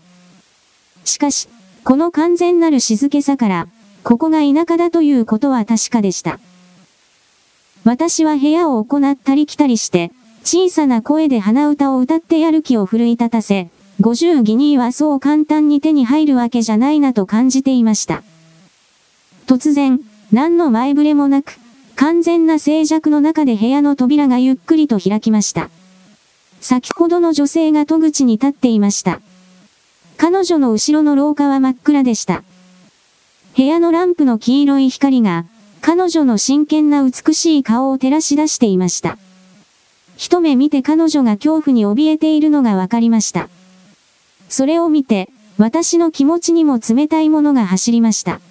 [1.03, 1.49] しかし、
[1.83, 3.67] この完全なる静けさから、
[4.03, 6.39] ここが田舎だということは確かでした。
[7.83, 10.13] 私は部屋を行ったり来たりして、
[10.45, 13.69] 小さな声で鼻歌を歌ってやる気を奮い立たせ、
[13.99, 18.23] 50ギニーはそう簡単に手に入るわけじゃないなと感じていました。
[19.47, 20.01] 突然、
[20.33, 21.57] 何の前触れもなく、
[21.95, 25.69] 完全な静寂の中で部屋の扉がゆっくりと開きました。
[26.59, 29.21] 先ほどの女性が戸口に立っていました。
[30.17, 32.43] 彼女の後ろの廊下は真っ暗でした。
[33.55, 35.45] 部屋のランプの黄色い光が、
[35.79, 39.17] 彼女の真剣な美しい顔を照らし出していました。
[40.17, 43.47] 一目見て彼女が恐怖に怯えているのがわかりました。
[44.49, 48.41] それを見て、私の気持ちにも冷たいものが走りました。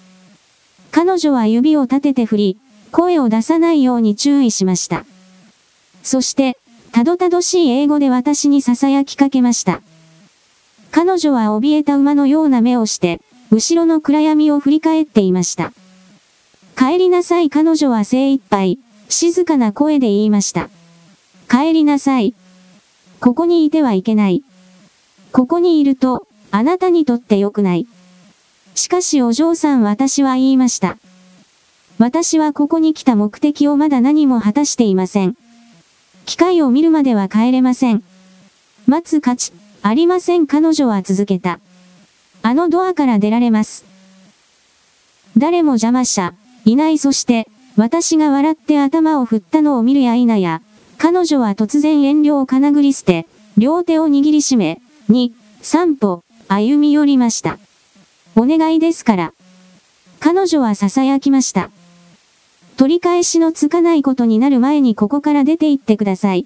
[0.91, 2.57] 彼女は指を立てて振り、
[2.91, 5.05] 声を出さないように注意しました。
[6.03, 6.57] そして、
[6.91, 9.81] たどたどしい英語で私に囁きかけました。
[10.91, 13.21] 彼女は怯えた馬のような目をして、
[13.51, 15.73] 後ろの暗闇を振り返っていました。
[16.77, 20.69] 帰りなさい彼女は精一杯、静かな声で言いました。
[21.49, 22.33] 帰りなさい。
[23.19, 24.43] ここにいてはいけない。
[25.31, 27.87] ここにいると、あなたにとって良くない。
[28.77, 30.97] しかしお嬢さん私は言いました。
[31.97, 35.35] 私はここに来た目的をまだ何も果たしていません。
[36.27, 38.03] 機会を見るまでは帰れません。
[38.85, 41.59] 待つ価値、ありません彼女は続けた。
[42.43, 43.83] あのドアから出られます。
[45.35, 50.61] 誰も邪魔者、いないそして、私が笑って頭を振ったのを見るや否や、
[50.99, 53.25] 彼女は突然遠慮をかなぐり捨て、
[53.57, 55.31] 両手を握りしめ、2、
[55.63, 57.57] 3歩、歩み寄りました。
[58.39, 59.33] お願いですから。
[60.19, 61.71] 彼女は囁きました。
[62.77, 66.45] 取り返しのつかないことになる前にここから出て行ってください。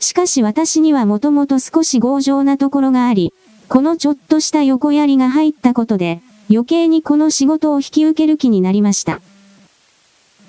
[0.00, 3.32] しかし私にはもともと少し強情なところがあり、
[3.68, 9.20] このちょっとした横槍が入ったことで、余計にこの仕事を引き受ける気になりました。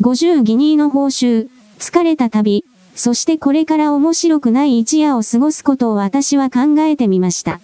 [0.02, 7.62] 50ギニーの報酬、疲れた旅、そしてこれから面白くない一夜を過ごすことを私は考えてみました。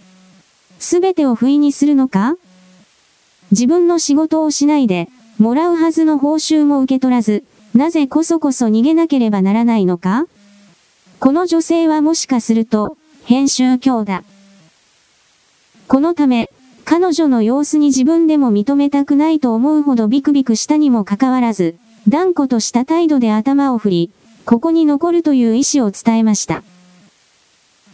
[0.80, 2.36] すべてを不意にするのか？
[3.52, 10.26] 自分の仕事をしないで、もらうはずの報酬も受け取らず、なぜこそこそ逃げなければならないのか？
[11.20, 14.24] この女性はもしかすると、編集教だ。
[15.88, 16.50] このため、
[16.86, 21.76] 彼女の様子に自分でも認めたくないと思うほどビクビクしたにもかかわらず、
[22.08, 24.12] 断固とした態度で頭を振り、
[24.46, 26.64] ここに残るという意思を伝えました。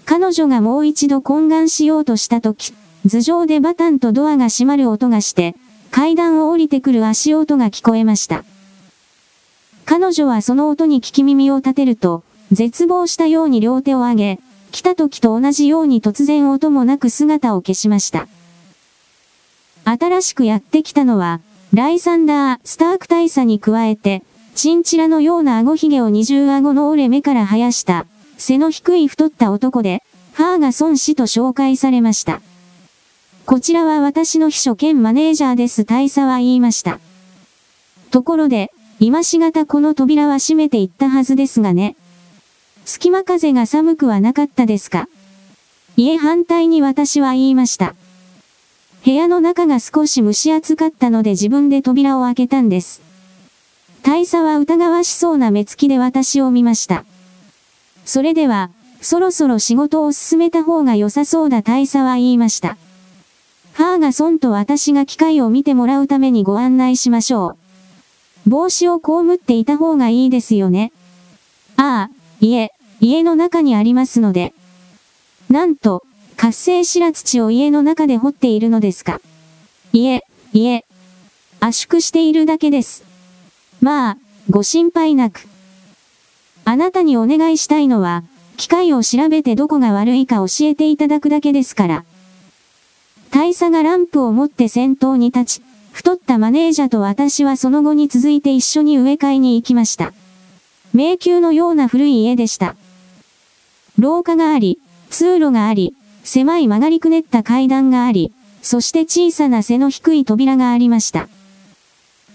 [0.06, 2.74] 彼女がもう一度懇願しようとしたとき、
[3.06, 5.56] 頭上でバタンとドアが閉まる音がして、
[5.92, 8.44] 階段を降りてくる足音が聞こえました。
[9.86, 14.40] 彼女はその音に聞き耳を立てると、絶望したように両手を上げ、
[14.72, 18.28] 来た時と同じように突然音もなく姿を消しました。
[19.86, 21.42] 新しくやってきたのは、
[21.74, 24.24] ライサンダー・スターク大佐に加えて、
[24.56, 28.06] チンチラのような顎ひげを二重顎の折れ目から生やした、
[28.44, 30.04] 背の低い太った男で、
[30.34, 32.42] ファーガソン氏と紹介されました。
[33.46, 35.86] こちらは私の秘書兼マネージャーです。
[35.86, 37.00] 大佐は言いました。
[38.12, 41.96] ところで、今しがたこの扉は閉めていったはずですがね。
[42.84, 45.08] 隙間風が寒くはなかったですか
[45.96, 47.96] いえ反対に私は言いました。
[49.06, 53.02] 部屋の中が少し蒸し暑かったので自分で扉を開けたんです。
[54.02, 57.06] 大佐は疑わしそうな目つきで私を見ました。
[58.06, 58.70] それでは、
[59.02, 62.78] そろそろ仕事を進めた方が良さそうだ大佐は言いました。
[63.74, 67.58] ファーガソンと私が機会を見てもらうためにご案内しましょ
[68.46, 68.50] う。
[68.50, 70.92] 帽子を被っていた方がいいですよね。
[71.76, 74.54] ああ、いえ、家の中にありますので。
[75.50, 76.04] なんと、
[76.38, 79.22] 活性白土を家の中で掘っているのですか。
[79.92, 80.24] いえ、
[80.54, 80.86] いえ。
[81.60, 83.04] 圧縮しているだけです。
[83.82, 84.18] まあ、
[84.50, 85.48] ご心配なく。
[86.66, 88.24] あなたにお願いしたいのは、
[88.58, 92.06] 機械を調べてどこが悪いか教えていただくだけですから。
[93.32, 100.14] 大佐がランプを持って先頭に立ち、太ったマネージャーと私はその後に続いて一緒に植え替えに行きました。
[100.94, 102.76] 迷宮のような古い家でした。
[103.98, 111.28] 廊下があり、通路があり、狭い曲がりくねった階段があり、そして小さな背の低い扉がありました。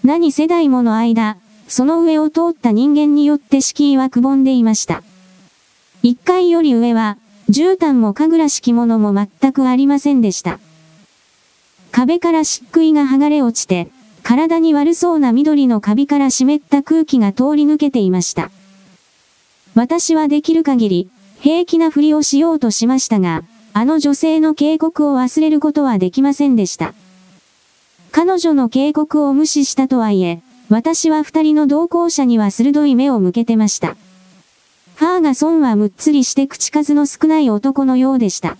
[0.03, 1.37] 何世代もの間、
[1.69, 5.03] その上を通った人間によって敷居はくぼんでいました。
[6.01, 7.17] 一階より上は、
[7.49, 10.59] 絨毯も神楽しきものも全くありませんでした。
[11.91, 13.89] 壁から漆喰が剥がれ落ちて、
[14.23, 18.49] 体に悪そうな緑のカビから湿った空気が通り抜けていました。
[19.75, 21.09] 私はできる限り、
[21.39, 23.43] 平気なふりをしようとしましたが、
[23.73, 26.95] あの女性の警告を忘れることはできませんでした。
[28.11, 33.95] 彼女の警告を無視したとはいえ、私は二人の同行者には鋭い目を向けてました。
[34.95, 38.57] ファーガソンはむっつりして口数の少ない男のようでした。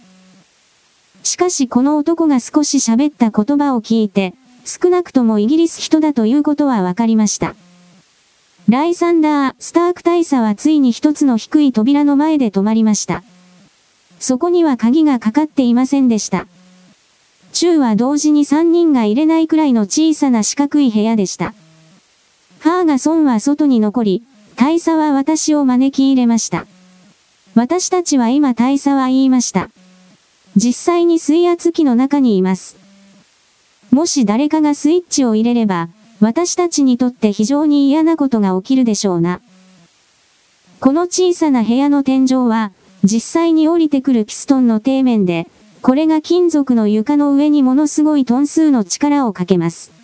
[1.22, 4.34] しかしこの男が少し喋った言葉を聞いて、
[4.66, 7.56] 少なくともイギリス人だということは分かりました。
[8.68, 13.24] ライサンダー・スターク大佐はついに一つの低い扉の前で止まりました。
[14.20, 16.48] そこには鍵がかかっていませんでした。
[17.52, 21.54] 中は同時に3人が入れないくらいの小さな四角い部屋でした。
[22.60, 24.24] ファーガソンは外に残り、
[24.58, 26.66] 大佐は私を招き入れました。
[27.56, 29.70] 私たちは今大佐は言いました。
[30.58, 32.76] 実際に水圧機の中にいます。
[33.92, 35.88] もし誰かがスイッチを入れれば、
[36.20, 39.40] 私たちにとって非常に嫌なことが起きるでしょうな。
[40.82, 42.74] この小さな部屋の天井は、
[43.06, 45.48] 実際に降りてくるピストンの底面で、
[45.82, 49.99] これが金属の床の上にものすごいトン数の力をかけます。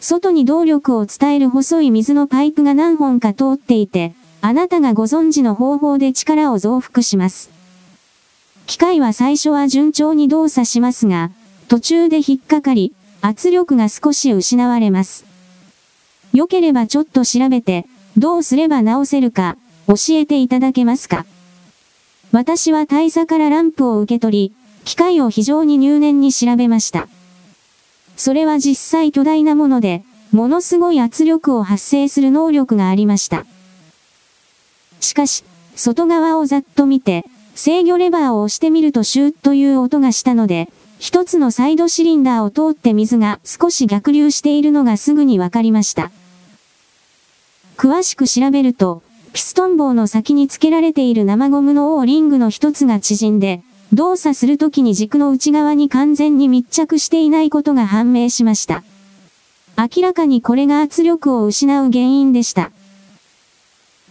[0.00, 7.50] 外に動力を伝える細い水のパイプが何本か通っていて、あなたがご存知の方法で力を増幅します。
[8.66, 11.30] 機械は最初は順調に動作しますが、
[11.68, 15.26] 途中で引っかかり、圧力が少し失われます。
[16.32, 17.86] 良ければちょっと調べて、
[18.16, 21.26] どうすれば直せるか、教えていただけますか
[22.32, 27.08] 私は大佐からランプを受け取り、機械を非常に入念に調べました。
[28.20, 33.46] それは実際巨大なもので、ものすごい圧力を発生する能力がありました。
[35.00, 35.42] しかし、
[35.74, 46.10] 外側をざっと見て、制御レバーを押してみるとシューという音がしたので、一つのサイドシリンダーを通って水が少し逆流しているのがすぐにわかりました。
[47.78, 49.02] 詳しく調べると、
[49.32, 53.62] ピストン棒の先につけられている生ゴムの O リングの一つが縮んで、
[53.92, 58.84] 動作するときに軸の内側に完全に密着していないことが判明しました。
[59.76, 62.70] 明らかにこれが圧力を失う原因でした。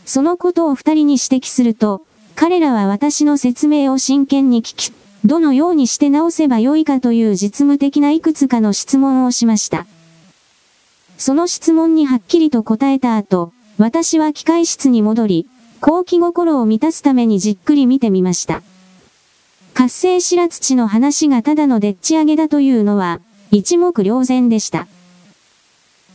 [0.06, 2.06] そのことを二人に指摘すると、
[2.36, 9.86] 彼らは私の説明を真剣に聞き、どのようにして直せばよいかという実務的ないくつかの質問をしました。
[11.18, 15.48] その質問にはっきりと答えた後、私は機械室に戻り、
[15.80, 18.62] 後期心を満たすためにじっくり見てみました。
[19.80, 24.90] 活性白土の話がただのでっち上げだというのは、一目瞭然でした。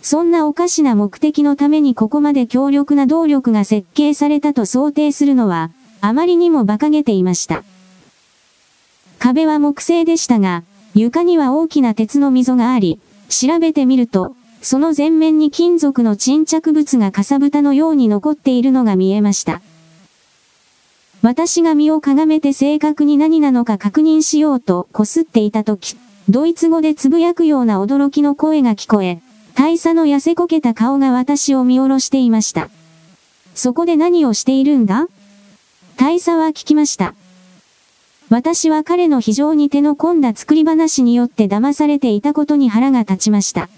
[0.03, 5.71] そんなおかしな目的のためにここまで強力な動力が設計されたと想定するのは、
[6.03, 7.65] あまりにも馬鹿げていました。
[9.19, 10.63] 壁は木製でしたが、
[10.95, 13.01] 床には大きな鉄の溝があり、
[13.31, 19.63] 調べてみると、その前面に金属の沈着物がかさぶたのように残っているのが見えました。
[21.25, 25.97] 私が身をかがめて正確に何なのか確認しようとこすっていたとき、
[26.29, 29.23] ドイツ語でつぶやくような驚きの声が聞こえ、
[29.55, 32.69] 大佐の痩せこけた顔が私を見下ろしていました。
[33.55, 35.07] そこで何をしているんだ？
[35.97, 37.15] 大佐は聞きました。
[38.29, 43.71] 私は彼の非常に手の込んだ作り話によって騙されていたことに腹が立ちました。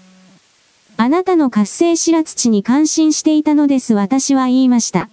[0.97, 5.09] あなたの活性白土に感心していたのです私は言いました。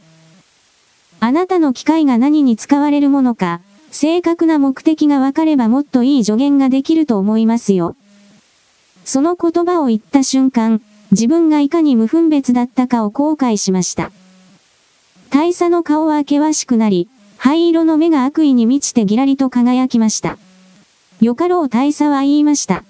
[1.27, 7.97] あなたの機械が何に使われるものか、正確な目的がわかればもっといい助言ができると思いますよ。
[9.07, 14.13] その言葉を言った瞬間、自分がいかに無分別だったかを後悔しました。
[15.31, 17.09] 大佐の顔は険しくなり、
[17.39, 20.37] 灰色の目が悪意に満ちてギラリと輝きました。
[21.23, 22.85] よかろう大佐は言いました。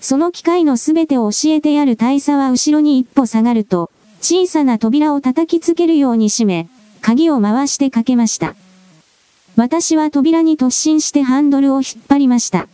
[0.00, 3.90] その機械のすべてを教えてやる大佐は後ろに一歩下がると、
[4.22, 6.66] 小さな扉を叩きつけるように閉め、
[7.04, 8.54] 鍵を回してかけました。
[9.56, 12.66] 私は扉に突進してハンドルを引っ張りました。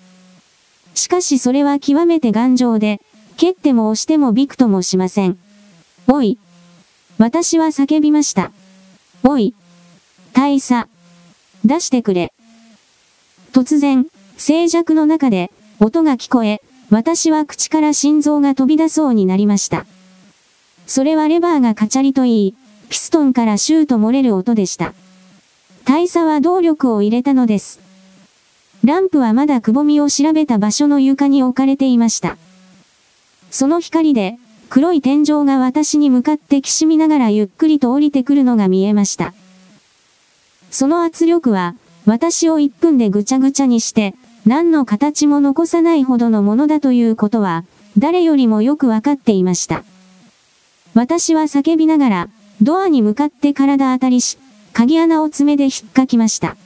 [0.95, 3.01] しかしそれは極めて頑丈で、
[3.39, 5.37] 蹴っても押してもびくともしません。
[6.07, 6.39] おい。
[7.19, 8.53] 私は叫びました。
[9.25, 9.53] おい。
[10.33, 10.89] 大佐。
[11.65, 12.33] 出してくれ。
[13.53, 14.07] 突然、
[14.37, 15.51] 静寂の中で、
[15.81, 19.87] 音が聞こえ、私は口から心臓が飛び出そうになりました。
[20.87, 22.55] それはレバーがカチャリといい、
[22.91, 24.95] ピストンからシューと漏れる音でした。
[25.85, 27.81] 大佐は動力を入れたのです。
[28.85, 32.37] ランプはまだくぼみを調べた場所の床に置かれていました。
[33.53, 34.39] その光で、
[34.71, 39.35] 黒い天井が私に向かってきしみながらゆっくりと降りてくるのが見えました。
[40.73, 41.77] その圧力は、
[42.07, 44.17] 私を1分でぐちゃぐちゃにして、
[44.47, 47.65] 何の形も残さないほどのものだということは、
[47.99, 49.85] 誰よりもよくわかっていました。
[50.95, 52.29] 私は叫びながら、
[52.63, 54.39] ドアに向かって体当たりし、
[54.73, 56.57] 鍵穴を爪で引っかきました。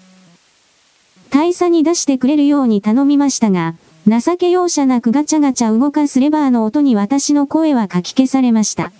[1.31, 3.75] 大佐に出してくれるように頼みましたが、
[4.07, 8.93] 情け容赦なくガチャガチャ動かすレバーの音に私の声はかき消されました。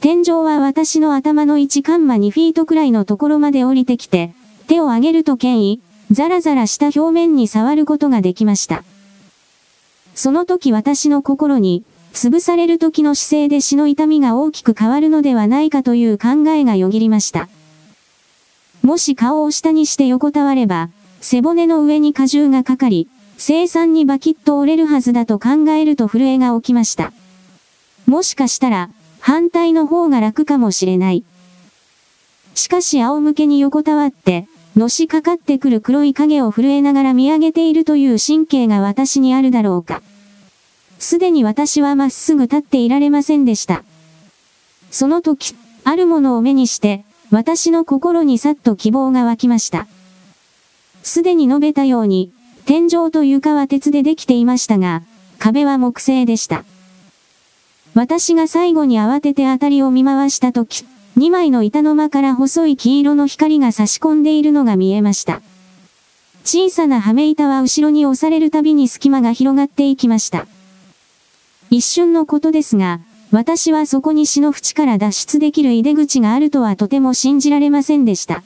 [0.00, 4.32] 天井は私の頭の1カンマ2フィートくらいのところまで降りてきて、
[4.66, 5.80] 手を上げると権威、
[6.10, 8.82] ザラザラした表面に触ることができました。
[10.14, 17.48] その時私の心に、潰される時の姿勢で死の痛みが大きく変わるのではないかという考えがよぎりました。
[18.82, 20.90] もし顔を下にして横たわれば、
[21.20, 27.12] 背骨の上に荷重がかかり、生産にバキッと折れるはずだと考えると震えが起きました。
[28.06, 28.90] もしかしたら、
[29.20, 31.24] 反対の方が楽かもしれない。
[32.54, 34.46] しかし仰向けに横たわって、
[34.76, 40.02] のしかかってくる黒い影を震えながら見上げているという神経が私にあるだろうか。
[41.00, 43.82] すでに私はまっすぐ立っていられませんでした。
[44.90, 49.86] その時、あるものを目にして、私の心にさっと希望が湧きました。
[51.02, 52.32] すでに述べたように、
[52.66, 55.02] 天井と床は鉄でできていましたが、
[55.38, 56.64] 壁は木製でした。
[57.94, 60.84] 私が最後に慌てて当たりを見回したとき、
[61.16, 65.40] 2枚の板の間から細い黄色の光が差し込んでいるのが見えました。
[66.44, 70.46] 小さな羽目板は後ろに押されるたびに隙間が広がっていきました。
[71.70, 73.00] 一瞬のことですが、
[73.30, 78.42] 私はそこに死の淵から脱出できる出口があるとはとても信じられませんでした。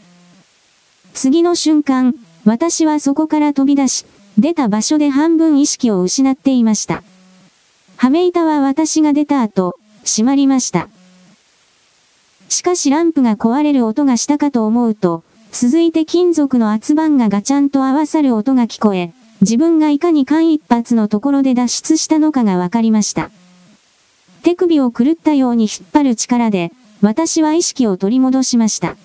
[1.14, 2.14] 次の瞬間、
[2.44, 4.04] 私はそこから飛び出し、
[4.36, 7.02] 出た場所で半分意識を失っていました。
[7.96, 10.88] はめ板は私が出た後、閉まりました。
[12.50, 19.14] しかしランプが壊れる音がしたかと思うと、続いて金属の圧板がガチャンと合わさる音が聞こえ、
[19.44, 23.30] 自分がいかに間一髪のところで脱出したのかがわかりました。
[24.42, 26.72] 手首を狂ったように引っ張る力で、
[27.02, 28.96] 私は意識を取り戻しました。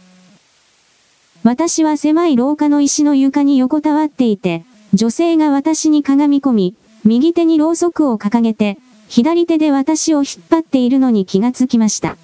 [1.43, 4.63] 私は狭い廊下の石の床に横たわっていて、
[4.93, 8.77] 女性が私に鏡み込み、右手にろうそくを掲げて、
[9.09, 12.15] 左手で私を引っ張っているのに気がつきました。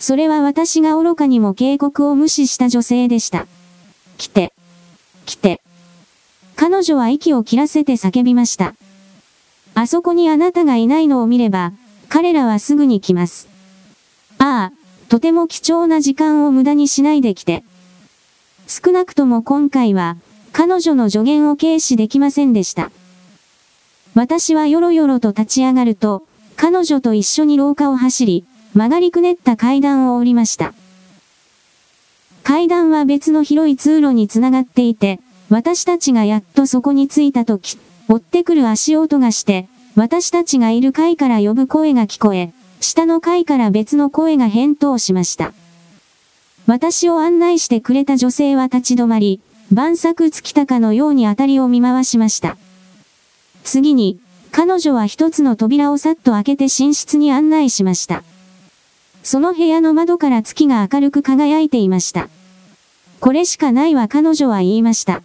[0.00, 3.46] それは私が愚かにも警告を無視した女性でした。
[4.18, 4.52] 来て。
[5.24, 5.60] 来て。
[6.64, 8.76] 彼女は息を切らせて叫びました。
[9.74, 11.72] あそこにあなたがいないのを見れば、
[12.08, 13.48] 彼らはすぐに来ます。
[14.38, 17.64] ああ、とても貴重な時間を無駄にしないで来て。
[18.68, 20.18] 少なくとも今回は、
[20.52, 22.92] 彼女の助言を軽視できませんでした。
[24.14, 26.22] 私はよろよろと立ち上がると、
[26.54, 30.74] 彼女と一緒に廊下を走り、曲がりくねった階段を降りました。
[32.44, 35.18] 階段は別の広い通路につながっていて、
[35.52, 37.76] 私たちがやっとそこに着いた時、
[38.08, 45.52] 追ってくる足音がして、私たちがいる階から呼ぶ声が聞こえ、下の階から別の声が返答しました。
[46.66, 52.56] 私を案内してくれた女性は立ち止まり、晩作尽きたかのようにあたりを見回しました。
[53.62, 54.18] 次に、
[54.52, 58.22] 彼女は一つの扉をさっと開けて寝室に案内しました。
[59.22, 62.30] その部屋の窓から月が明るく輝いていました。
[63.20, 65.22] これしかないわ彼女は言いました。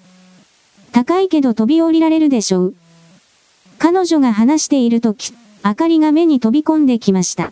[0.92, 2.76] 高いけど飛び降りられるでしょう。
[3.78, 5.34] 彼女が話しているとき、
[5.64, 7.52] 明かりが目に飛び込んできました。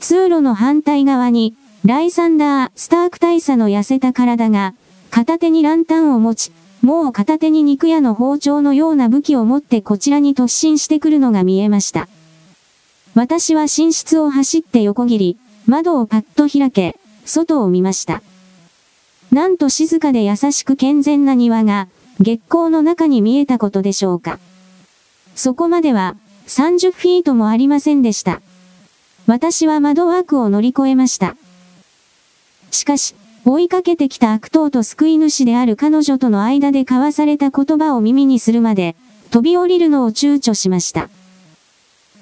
[0.00, 1.54] 通路の反対側に、
[1.84, 4.74] ライサンダー・スターク大佐の痩せた体が、
[5.10, 6.52] 片手にランタンを持ち、
[6.82, 12.08] もう片手に肉屋の包丁のような武器を持ってこちらに突進してくるのが見えました。
[13.14, 18.22] 私は寝室を走って横切り、窓をパッと開け、外を見ました。
[19.32, 21.88] なんと静かで優しく健全な庭が、
[22.20, 24.38] 月光の中に見えたことでしょうか。
[25.34, 26.16] そこまでは、
[26.48, 28.42] 30フィートもありませんでした。
[29.26, 31.34] 私は窓枠を乗り越えました。
[32.70, 33.14] しかし、
[33.46, 38.96] 追いかけてきた悪党と救い主である彼女との間で交わされた言葉を耳にするまで、
[39.30, 41.08] 飛び降りるのを躊躇しました。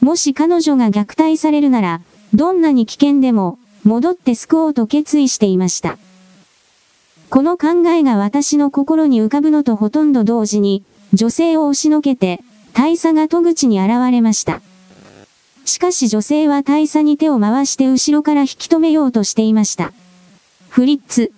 [0.00, 2.02] もし彼女が虐待されるなら、
[2.34, 5.98] どんなに危険でも、戻って救おうと決意していました。
[7.31, 14.61] この考えが私の心に浮かぶのとほとんど同時に、女性を押しのけて、大佐が戸口に現れました。
[15.64, 19.93] しかし女性は大佐に手を回して後ろから引き止めようとしていました。
[20.70, 21.31] フリッツ。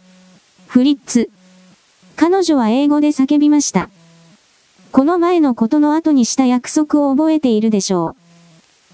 [0.66, 1.30] フリッツ。
[2.16, 3.90] 彼女は英語で叫びました。
[4.92, 8.16] この前のことの後にした約束を覚えているでしょ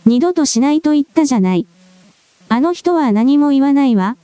[0.04, 0.08] う。
[0.08, 1.66] 二度としないと言ったじゃない。
[2.48, 4.16] あの人は何も言わないわ。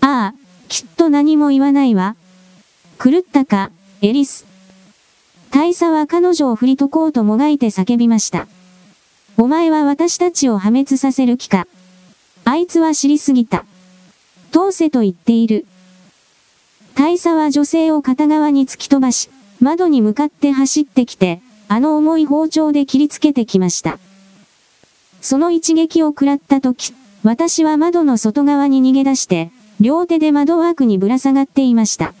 [0.00, 0.41] ああ、
[0.72, 2.16] きっと何も言わないわ。
[2.98, 3.70] 狂ったか、
[4.00, 4.46] エリス。
[5.50, 8.46] 大佐は彼女を振り解こうともがいて叫びました。
[9.36, 11.66] お前は私たちを破滅させる気か。
[12.46, 13.66] あいつは知りすぎた。
[14.50, 15.66] 通せと言っている。
[16.94, 19.28] 大佐は女性を片側に突き飛ばし、
[19.60, 23.98] 窓に向かって走ってきて、あの重い包丁で切りつけてきました。
[25.20, 29.50] その一撃を食らった時、私は窓の外側に逃げ出して、
[29.82, 32.14] 両手で窓枠にぶら下がっていました。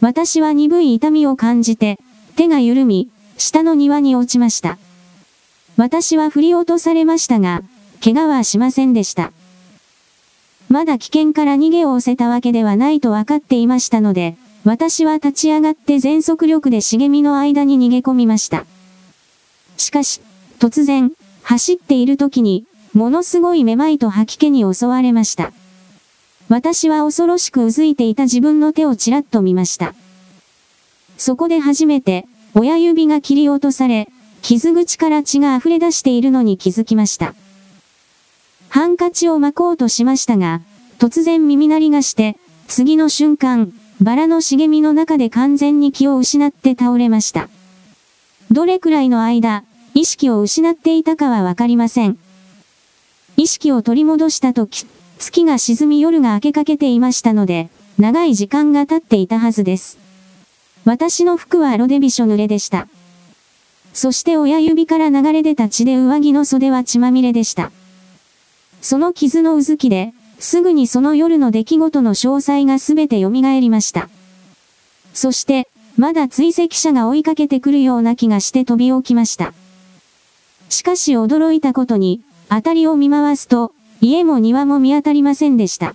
[0.00, 2.00] 私は鈍い痛みを感じて、
[2.34, 3.08] 手が緩み、
[3.38, 4.76] 下の庭に落ちました。
[5.76, 7.62] 私は振り落とされましたが、
[8.02, 9.30] 怪我はしませんでした。
[10.68, 18.66] まだ危険から逃げを押せたわけではないと分かっていましたので、私は立ち上がって全速力で茂みの間に逃げ込みました。
[19.76, 20.20] しかし、
[20.58, 21.12] 突然、
[21.44, 25.52] 走っている時に、ものすごいめまいと吐き気に襲われました。
[26.48, 29.94] 私は恐ろしくうずいていた自分の手をちらっと見ました。
[31.18, 34.08] そこで初めて、親指が切り落とされ、
[34.42, 37.34] 傷口から血が溢れ出しているのに気づきました。
[38.68, 40.60] ハンカチを巻こうとしましたが、
[40.98, 42.36] 突然耳鳴りがして、
[42.68, 47.48] 次の瞬間、バラの茂みの中で完全に気を失って倒れました。
[48.50, 52.18] どれくらいの間、意識を失っていたかはわかりません。
[53.36, 54.86] 意識を取り戻したとき、
[55.18, 59.98] 月が沈み夜が明けかけていましたので、長い時間が経っていたはずです。
[60.84, 62.86] 私の服はロデビショ濡れでした。
[63.92, 67.72] そして親指から流れ出た血で上着の袖は血まみれでした。
[68.82, 74.10] その傷のうずきで、すぐにその夜の出来事の詳細がすべて蘇りました。
[75.14, 79.54] そして、まだ追跡者が追いかけてくるような気がして飛び起きました。
[80.68, 85.94] しかし驚いたことに、あたりを見回すと、家も庭も見当たりませんでした。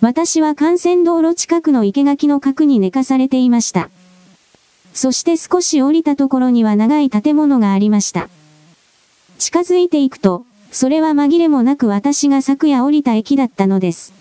[0.00, 3.90] 私は幹線道路近くの生垣の角に寝かされていました。
[4.92, 8.28] そして少し降りたところには長い建物がありました。
[9.38, 14.12] 近づいていくと、それは紛れもなく私が昨夜降りた駅だったのです。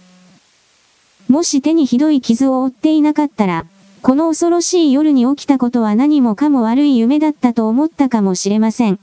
[1.27, 3.65] もし手にひどい傷を負っていなかったら、
[4.01, 8.99] この恐ろしい夜に起きたことは何もかも悪い夢だったと思ったかもしれません。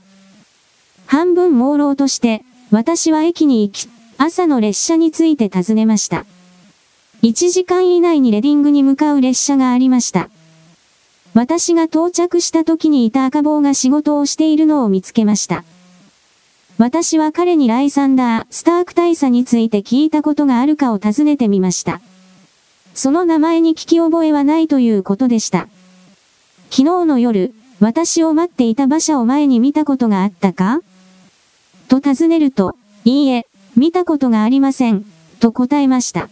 [1.05, 6.25] 半分朦朧として、私は駅に行き、朝の列車について尋ねました。
[7.21, 10.31] 1時間以内にレディングに向かう列車がありました。
[11.35, 15.63] 私が到着した時にいた赤坊が仕事をしているのを見つけました。
[16.79, 22.01] 私は彼にライサンダー、スターク大佐について聞いたことがあるかを尋ねてみました。
[22.95, 25.67] その名前に聞き覚えはないということでした。
[26.71, 30.81] 昨日の夜、私を待っていた馬車を前に見たことがあったか？
[31.93, 32.75] と尋ねると、
[33.05, 35.05] いいえ、見たことがありません、
[35.39, 36.27] と答えました。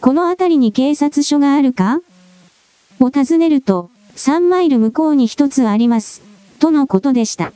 [0.00, 2.00] この辺りに警察署があるか？
[2.98, 6.22] を尋ねると、3マイル向こうに一つあります、
[6.58, 7.52] とのことでした。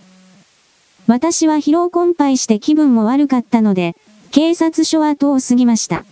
[1.09, 3.97] 私は疲労困憊して気分も悪かったので、
[4.31, 6.05] 警察署跡を過ぎました。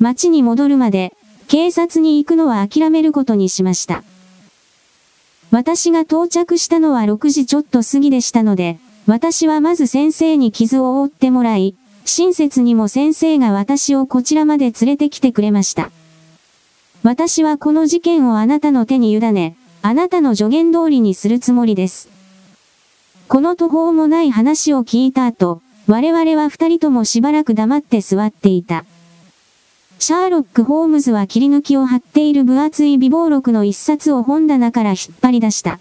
[0.00, 1.14] 町に戻るまで、
[1.46, 4.02] 警察に行くのは諦めることにしました。
[5.52, 8.80] 私が到着したのは6時ちょっと過ぎでしたので、
[9.10, 15.90] 私はまず先生に傷を負ってもらい、親切にも先生が私をこちらまで連れてきてくれました。
[17.02, 22.08] 私はこの事件をあなたの手に委ね、あなたの助言通りにするつもりです。
[23.26, 28.84] この途方もない話を聞いた後、我々は二人ともしばらく黙って座っていた。
[29.98, 35.80] シャーロック・ホームズは切り抜きを貼っている分厚い微暴録の一冊を本棚から引っ張り出した。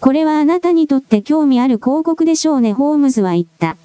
[0.00, 3.76] これはあなたにとって興味ある広告でしょうね、ホームズは言った。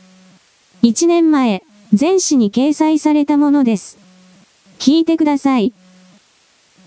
[0.82, 1.64] 一年前、
[1.98, 3.98] 前誌に掲載されたものです。
[4.80, 5.74] 聞いてください。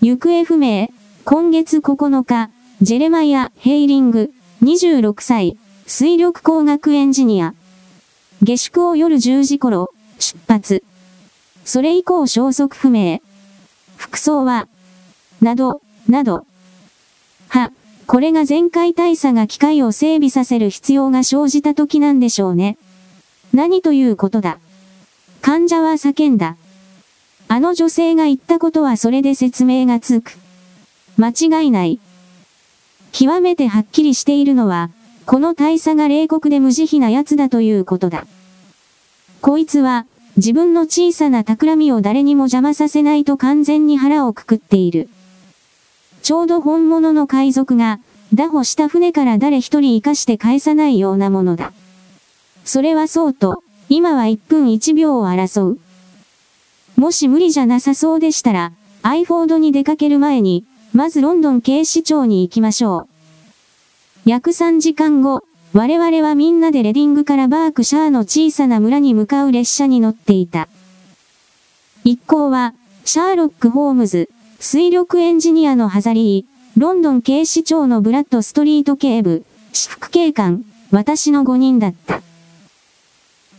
[0.01, 0.89] 行方不明、
[1.25, 2.49] 今月9日、
[2.81, 4.31] ジェレマイア・ヘイリング、
[4.63, 7.53] 26歳、水力工学エンジニア。
[8.41, 10.83] 下宿を夜10時頃、出発。
[11.65, 13.19] それ以降消息不明。
[13.95, 14.67] 服装は、
[15.41, 16.45] など、など。
[17.49, 17.71] は、
[18.09, 22.79] これが前回大佐が機械を整備させる必要が生じた時なんでしょうね。
[23.53, 24.57] 何ということだ？
[25.43, 26.55] 患者は叫んだ。
[27.49, 30.39] あの女性が言ったことはそれで説明がつく。
[31.19, 31.99] 間違いない。
[33.11, 34.89] 極めてはっきりしているのは、
[35.27, 38.25] この大佐が冷酷で無慈悲な奴だということだ。
[39.41, 45.09] こいつは、自分の小さな企みを誰にも邪魔させないと完全に腹をくくっている。
[46.21, 47.99] ちょうど本物の海賊が、
[48.33, 51.73] 打歩した船から誰一人生かして返さないようなものだ。
[52.65, 55.79] それはそうと、今は1分1秒を争う。
[56.95, 63.07] もし無理じゃなさそうでしたら、アイフォードに出かける前に、まずロンドン警視庁に行きましょ
[64.25, 64.29] う。
[64.29, 65.43] 約3時間後、
[65.73, 70.67] 我々はみんなでレディングからバークシャーの小さな村に向かう列車に乗っていた。
[72.03, 72.73] 一行は、
[73.05, 74.29] シャーロック・ホームズ、
[74.61, 82.21] 水力エンジニアのハザリー、ロンドン警視庁のブラッドストリート警部、私服警官、私の5人だった。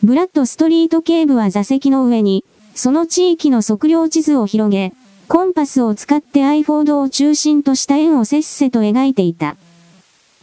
[0.02, 2.44] ブラッドストリート警部は座席の上に、
[2.74, 4.92] その地域の測量地図を広げ、
[5.26, 9.56] コンパスを使ってアイフォードを中心とした円をせっせと描いていた。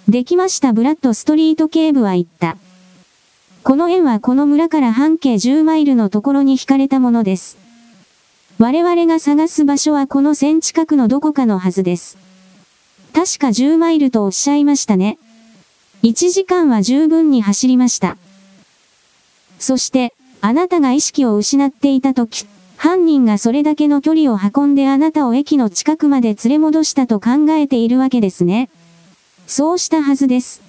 [0.10, 2.58] できましたブラッドストリート警部は言った。
[3.62, 7.67] この円はこの村から半径10マイルのところに引かれたものです。
[8.60, 12.18] 我々が探す場所はこの線近くのどこかのはずです。
[13.14, 15.20] 確か10マイルとおっしゃいましたね。
[16.02, 18.18] 1時間は十分に走りました。
[19.60, 22.48] そして、あなたが意識を失っていたとき、
[22.78, 28.70] 犯人がそれだけの距離を運んであなたを駅の近くまで連れ戻したと考えているわけですね。
[29.46, 30.64] そうしたはずです。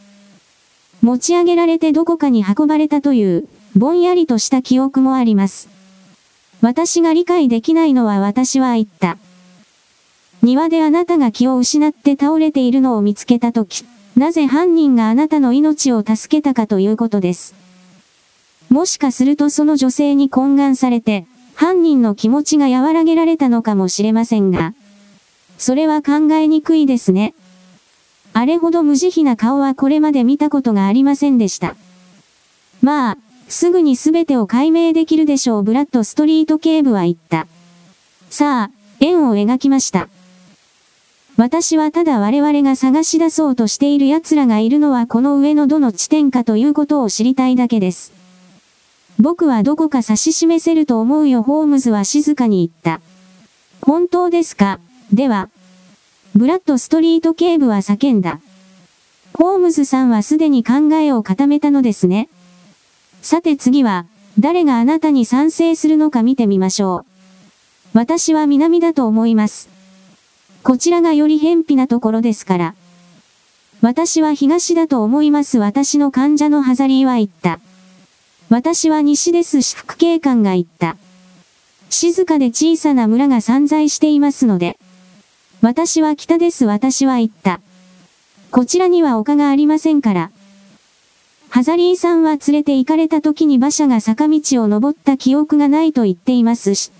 [1.00, 5.77] 持ち上げられてどこかに運ばれたという、ぼんやりとした記憶もあります。
[6.60, 9.18] 私が理解できないのは私は言った。
[10.42, 13.84] 庭であなたが気を失って倒れているのを見つけたとき、
[14.16, 17.54] なぜ犯人があなたの命を助けたかということです。
[18.68, 24.74] もしかするとその女性に懇願されて、犯人の気持ちが和らげられたのかもしれませんが、
[25.58, 27.34] それは考えにくいですね。
[28.32, 31.74] あれほど無慈悲な顔はこれまで見たことがありませんでした。
[32.82, 33.18] まあ、
[33.48, 37.46] すぐに全てを解明できるでしょうブラッドストリート警部は言った。
[38.30, 38.70] さあ、
[39.00, 40.08] 円を描きました。
[41.36, 48.12] 私はただ我々が探し出そうとしている奴らがいるのはこの上のどの地点かということを知りたいだけです。
[49.20, 53.00] 僕はどこか指し示せると思うよホームズは静かに言った。
[53.80, 54.80] 本当ですか？
[55.12, 55.48] では、
[56.34, 58.40] ブラッドストリート警部は叫んだ。
[59.32, 62.28] ホームズさんはすでに考えを固めたのですね。
[63.30, 64.06] さて次は、
[64.38, 67.04] 誰があなたに賛成するのか見てみましょ
[67.92, 67.98] う。
[67.98, 69.68] 私は南だと思います。
[70.62, 72.74] こちらがより偏僻なところですから。
[73.82, 77.60] 私は東だと思います私の患者のハザリーは言った。
[78.48, 80.96] 私は西ですし副警官が言った。
[81.90, 84.78] 静かで小さな村が散在していますので。
[85.60, 87.60] 私は北です私は言った。
[88.50, 90.30] こちらには丘がありませんから。
[91.50, 96.92] ハザリーさんは連れて行かれた時に馬車が坂道を登った記憶がないと言っていますし。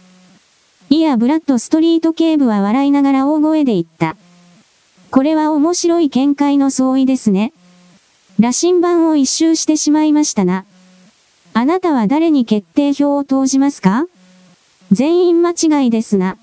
[0.91, 4.17] いや、ブラッドストリート警部は笑いながら大声で言った。
[5.11, 7.53] これは面白い見解の相違ですね。
[8.41, 10.65] 羅針盤を一周してしまいましたな。
[11.53, 14.07] あなたは誰に決定票を投じますか？
[14.93, 16.39] 全員間違いですな。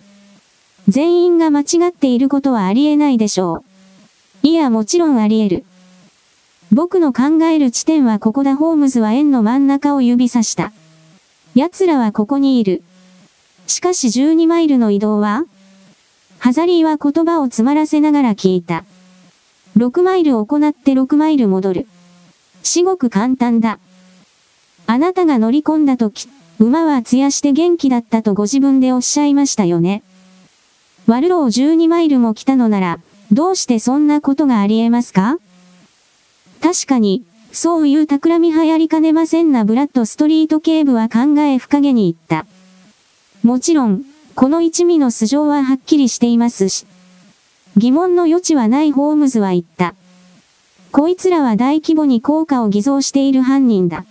[0.88, 3.64] 全員が間違っていることはありえないでしょ
[4.44, 4.48] う。
[4.48, 5.66] いや、もちろんあり得る。
[6.72, 8.56] 僕の考える地点はここだ。
[8.56, 10.72] ホームズは円の真ん中を指さした。
[11.54, 12.84] 奴らはここにいる。
[13.68, 15.44] しかし12マイルの移動は？
[16.38, 18.84] ハザリーは言葉を詰まらせながら聞いた。
[19.78, 21.88] 6マイル行って6マイル戻る。
[22.62, 23.80] 至極簡単だ。
[24.88, 26.28] あなたが乗り込んだ時、
[26.60, 30.04] 馬は艶して元気だったとご自分でおっしゃいましたよね。
[31.08, 33.00] ワルロー12マイルも来たのなら、
[33.32, 35.38] どうしてそんなことがあり得ますか？
[36.66, 42.48] 確かに、そういう企み流行りかねませんなブラッドストリート警部は考え深げに言った。
[43.44, 44.02] もちろん、
[44.34, 46.88] この一味の素性ははっきりしていますし、
[47.78, 49.94] 疑問の余地はないホームズは言った。
[50.92, 54.04] こいつらは大規模に効果を偽造している犯人だ。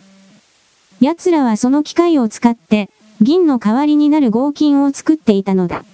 [1.00, 2.88] 奴らはその機械を使って、
[3.20, 5.84] 銀の代わりになる合金を作っていたのだ。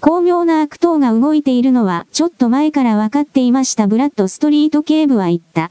[0.00, 5.70] 巧妙な悪党が動いているのはちょっと前から分かっていましたブラッドストリート警部は言った。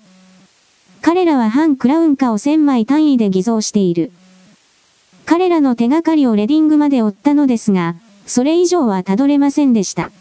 [1.01, 4.11] 彼らは反クラウン化を1000枚単位で偽造している。
[5.25, 7.95] 彼らの手がかりをレディングまで追ったのですが、
[8.27, 10.11] それ以上はたどれませんでした。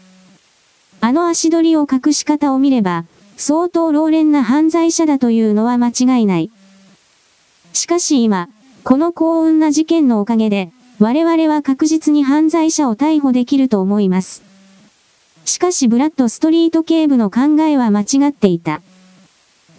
[1.01, 3.05] あの足取りを隠し方を見れば、
[3.37, 6.49] 相当老練な犯罪者だというのは間違いない。
[7.73, 8.49] しかし今、
[8.83, 14.43] この幸運な事件のおかげで、我々は確実に犯罪者を逮捕できると思います。
[15.45, 18.81] しかしブラッドストリート警部の考えは間違っていた。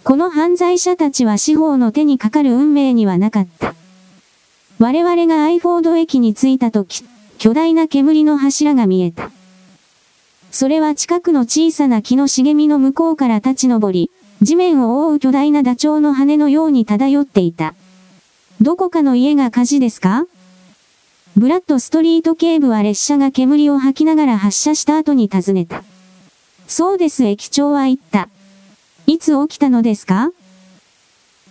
[0.03, 3.75] この犯罪者たちは司法の手にかかる運命にはなかった。
[4.79, 7.03] 我々がアイフォード駅に着いた時、
[7.37, 9.29] 巨大な煙の柱が見えた。
[10.49, 14.09] それは近くの小さな木の茂みの向こうから立ち上り、
[14.41, 17.75] 地面を覆う巨大なダチョウの羽のように漂っていた。
[18.59, 20.25] どこかの家が火事ですか？
[21.37, 25.83] ブラッドストリート警部は列車が煙を吐きながら発車した後に尋ねた。
[26.67, 28.27] そうです駅長は言った。
[29.07, 30.31] いつ起きたのですか？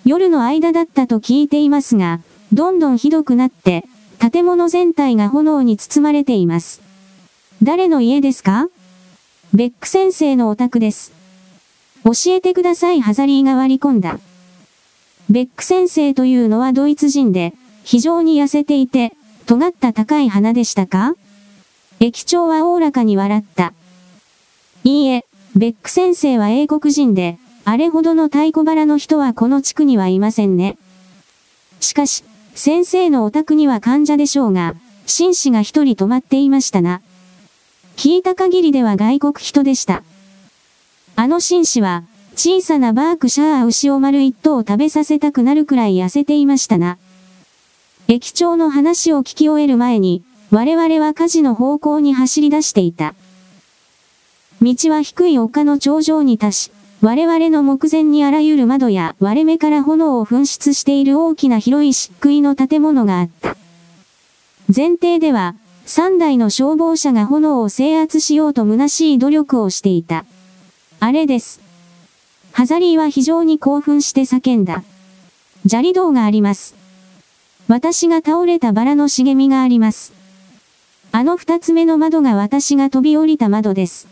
[0.05, 2.21] 夜の間だったと聞いていますが、
[2.53, 3.85] どんどんひどくなって、
[4.19, 6.83] 建物全体が炎に包まれています。
[7.63, 8.69] 誰の家ですか？
[9.55, 11.13] ベック先生のお宅です。
[12.05, 14.19] 教えてくださいハザリーが割り込んだ。
[15.31, 19.15] ベック先生というのはドイツ人で、非常に痩せていて、
[19.51, 21.17] 尖った高い鼻でしたか？
[21.99, 23.73] 駅長はおおらかに笑った。
[24.85, 25.25] いいえ、
[25.57, 30.79] ベック先生は英国人で、あれほどの太鼓腹の人はこの地区にはいませんね。
[31.81, 32.23] しかし、
[32.55, 34.77] 先生のお宅には患者でしょうが、
[35.07, 37.01] 紳士が一人泊まっていましたな。
[37.97, 40.05] 聞いた限りでは外国人でした。
[41.17, 42.05] あの紳士は、
[42.37, 46.99] 小さなバークシャー牛を丸一頭食べさせたくなるくらい痩せていましたな。
[48.13, 53.15] 駅長の話を聞き終える前に、我々は火事の方向に走り出していた。
[54.61, 56.71] 道は低い丘の頂上に達し、
[57.03, 63.57] 我々の目前にあらゆる窓や割れ目から炎を噴出している大きな広い漆喰の建物があった。
[64.75, 65.55] 前提では、
[65.87, 70.25] 3台の消防車が炎を制圧しようと虚しい努力をしていた。
[70.99, 71.61] あれです。
[72.51, 74.83] ハザリーは非常に興奮して叫んだ。
[75.65, 76.80] 砂利道があります。
[77.71, 80.13] 私が倒れたバラの茂みがあります。
[81.13, 84.09] あの二つ目の窓が私が飛び降りた窓です。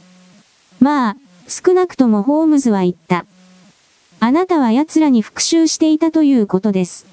[0.79, 1.17] まあ、
[1.49, 3.27] 少なくともホームズは言った。
[4.21, 7.05] あなたは奴らに復讐していたということです。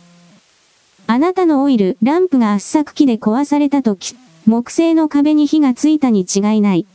[1.08, 4.16] あなたのオイル、ランプが圧搾機で壊された時、
[4.46, 6.86] 木製の壁に火がついたに違いない。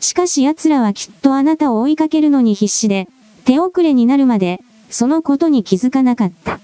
[0.00, 3.06] しかし奴らはきっとあなたを追いかけるのに必死で、
[3.44, 4.60] 手遅れになるまで、
[4.90, 6.58] そのことに気づかなかった。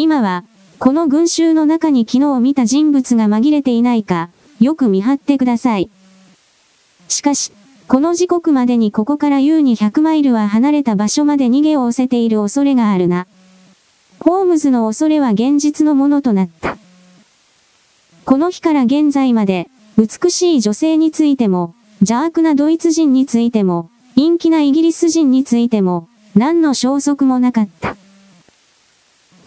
[0.00, 0.44] 今は、
[0.78, 4.30] この群衆の中に昨日見た人物が紛れていないか、
[4.60, 5.90] よく見張ってください。
[7.08, 7.50] しかし、
[7.88, 13.26] この時刻までにここから優に100マイルは離れた場所まで逃げを押せている恐れがあるな。
[14.20, 16.78] ホームズの恐れは現実のものとなった。
[18.24, 27.96] この日から現在まで、美しい女性についても、邪悪なドイツ人についても、陰気なイギリス人についても、何の消息もなかった。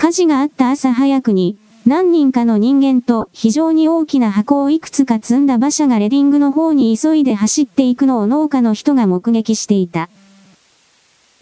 [0.01, 10.09] 火事があった朝早くに、何人かの人間と非常に大きな箱をいくつか積んだ馬車がレディングの方に急いで走っていくのを農家の人が目撃していた。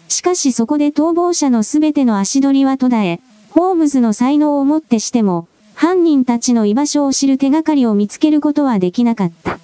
[0.08, 9.58] しかしそこで逃亡者のすべての足取りは途絶え、ホームズの才能をもってしても、犯人たちの居場所を知る手がかりを見つけることはできなかった。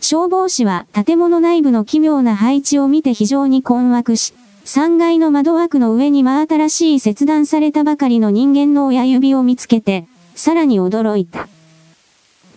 [0.00, 4.32] 消防士は建物内部の奇妙な配置を見て非常に困惑し、
[4.64, 11.48] 3階の窓枠の上に真新しい切断されたばかりの人間の親指を見つけて、さらに驚いた。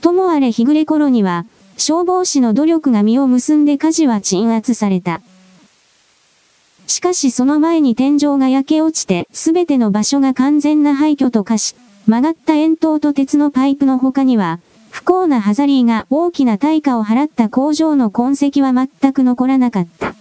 [0.02, 1.46] ともあれ日暮れ頃には、
[1.78, 5.22] 消防士の努力が実を結んで火事は鎮圧された。
[6.88, 11.76] しかしその前に天井が焼け落ちて、すべての場所が完全な廃墟と化し、
[12.08, 20.16] 曲がった円筒と鉄のパイプの他には、不幸なハザリーが大きな対価を払った工場の痕跡は全く残らなかった。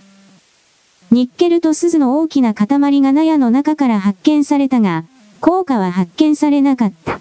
[1.10, 2.66] ニッケルと鈴の大きな塊
[3.00, 5.04] が納屋の中から発見されたが、
[5.40, 7.20] 効果は発見されなかった。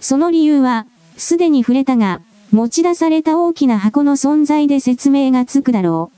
[0.00, 2.20] その理由は、すでに触れたが、
[2.52, 6.10] 持ち出された大きな箱の存在で説明がつくだろ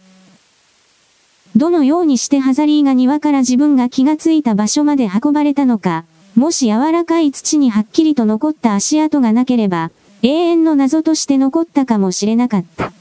[1.55, 1.59] う。
[1.59, 6.05] どのようにしてハザリーが庭から自分が気がついた場所まで運ばれたのか、
[6.35, 9.91] もし柔らかい土にはっきりと残った足跡がなければ、
[10.23, 12.93] 永遠の謎として残ったかもしれなかった。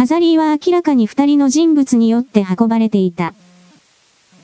[0.00, 3.34] ハザリーは明らかに二人の人物によって運ばれていた。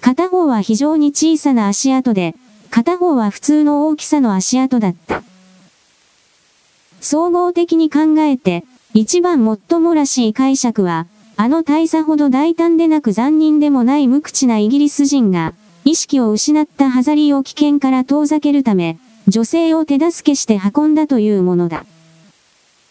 [0.02, 2.34] 片方は非常に小さな足跡で、
[2.68, 5.22] 片方は普通の大きさの足跡だった。
[7.00, 11.06] 総合的に考えて、一番最もらしい解釈は、
[11.38, 15.54] あの大差ほど大胆でなく残忍でもない無口なイギリス人が、
[15.86, 21.86] 意識を失ったハザリーを危険から遠ざけるため、女性を手助けして運んだというものだ。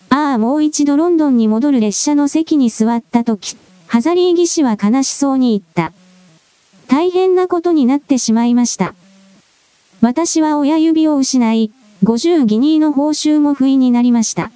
[0.10, 5.94] ああ、もう一度ロンドンに戻る列車の席に座った時、ハザリー技師は悲しそうに言った。
[6.88, 8.94] 大変なことになってしまいました。
[10.02, 11.72] 私は親指を失い、
[12.04, 14.52] 50ギニーの報酬も不意になりました。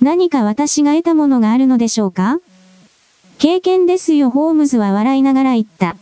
[0.00, 2.38] 何か私が得たものがあるのでしょうか？
[3.38, 5.96] 経験ですよ、ホームズは笑いながら言った。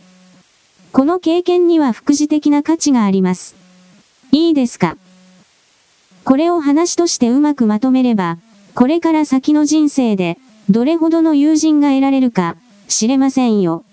[0.91, 3.55] この経験には副次的な価値があります。
[4.31, 4.97] いいですか？
[6.25, 8.37] これを話としてうまくまとめれば、
[8.79, 10.37] これから先の人生で、
[10.69, 12.55] どれほどの友人が得られるか、
[12.87, 13.83] 知れませんよ。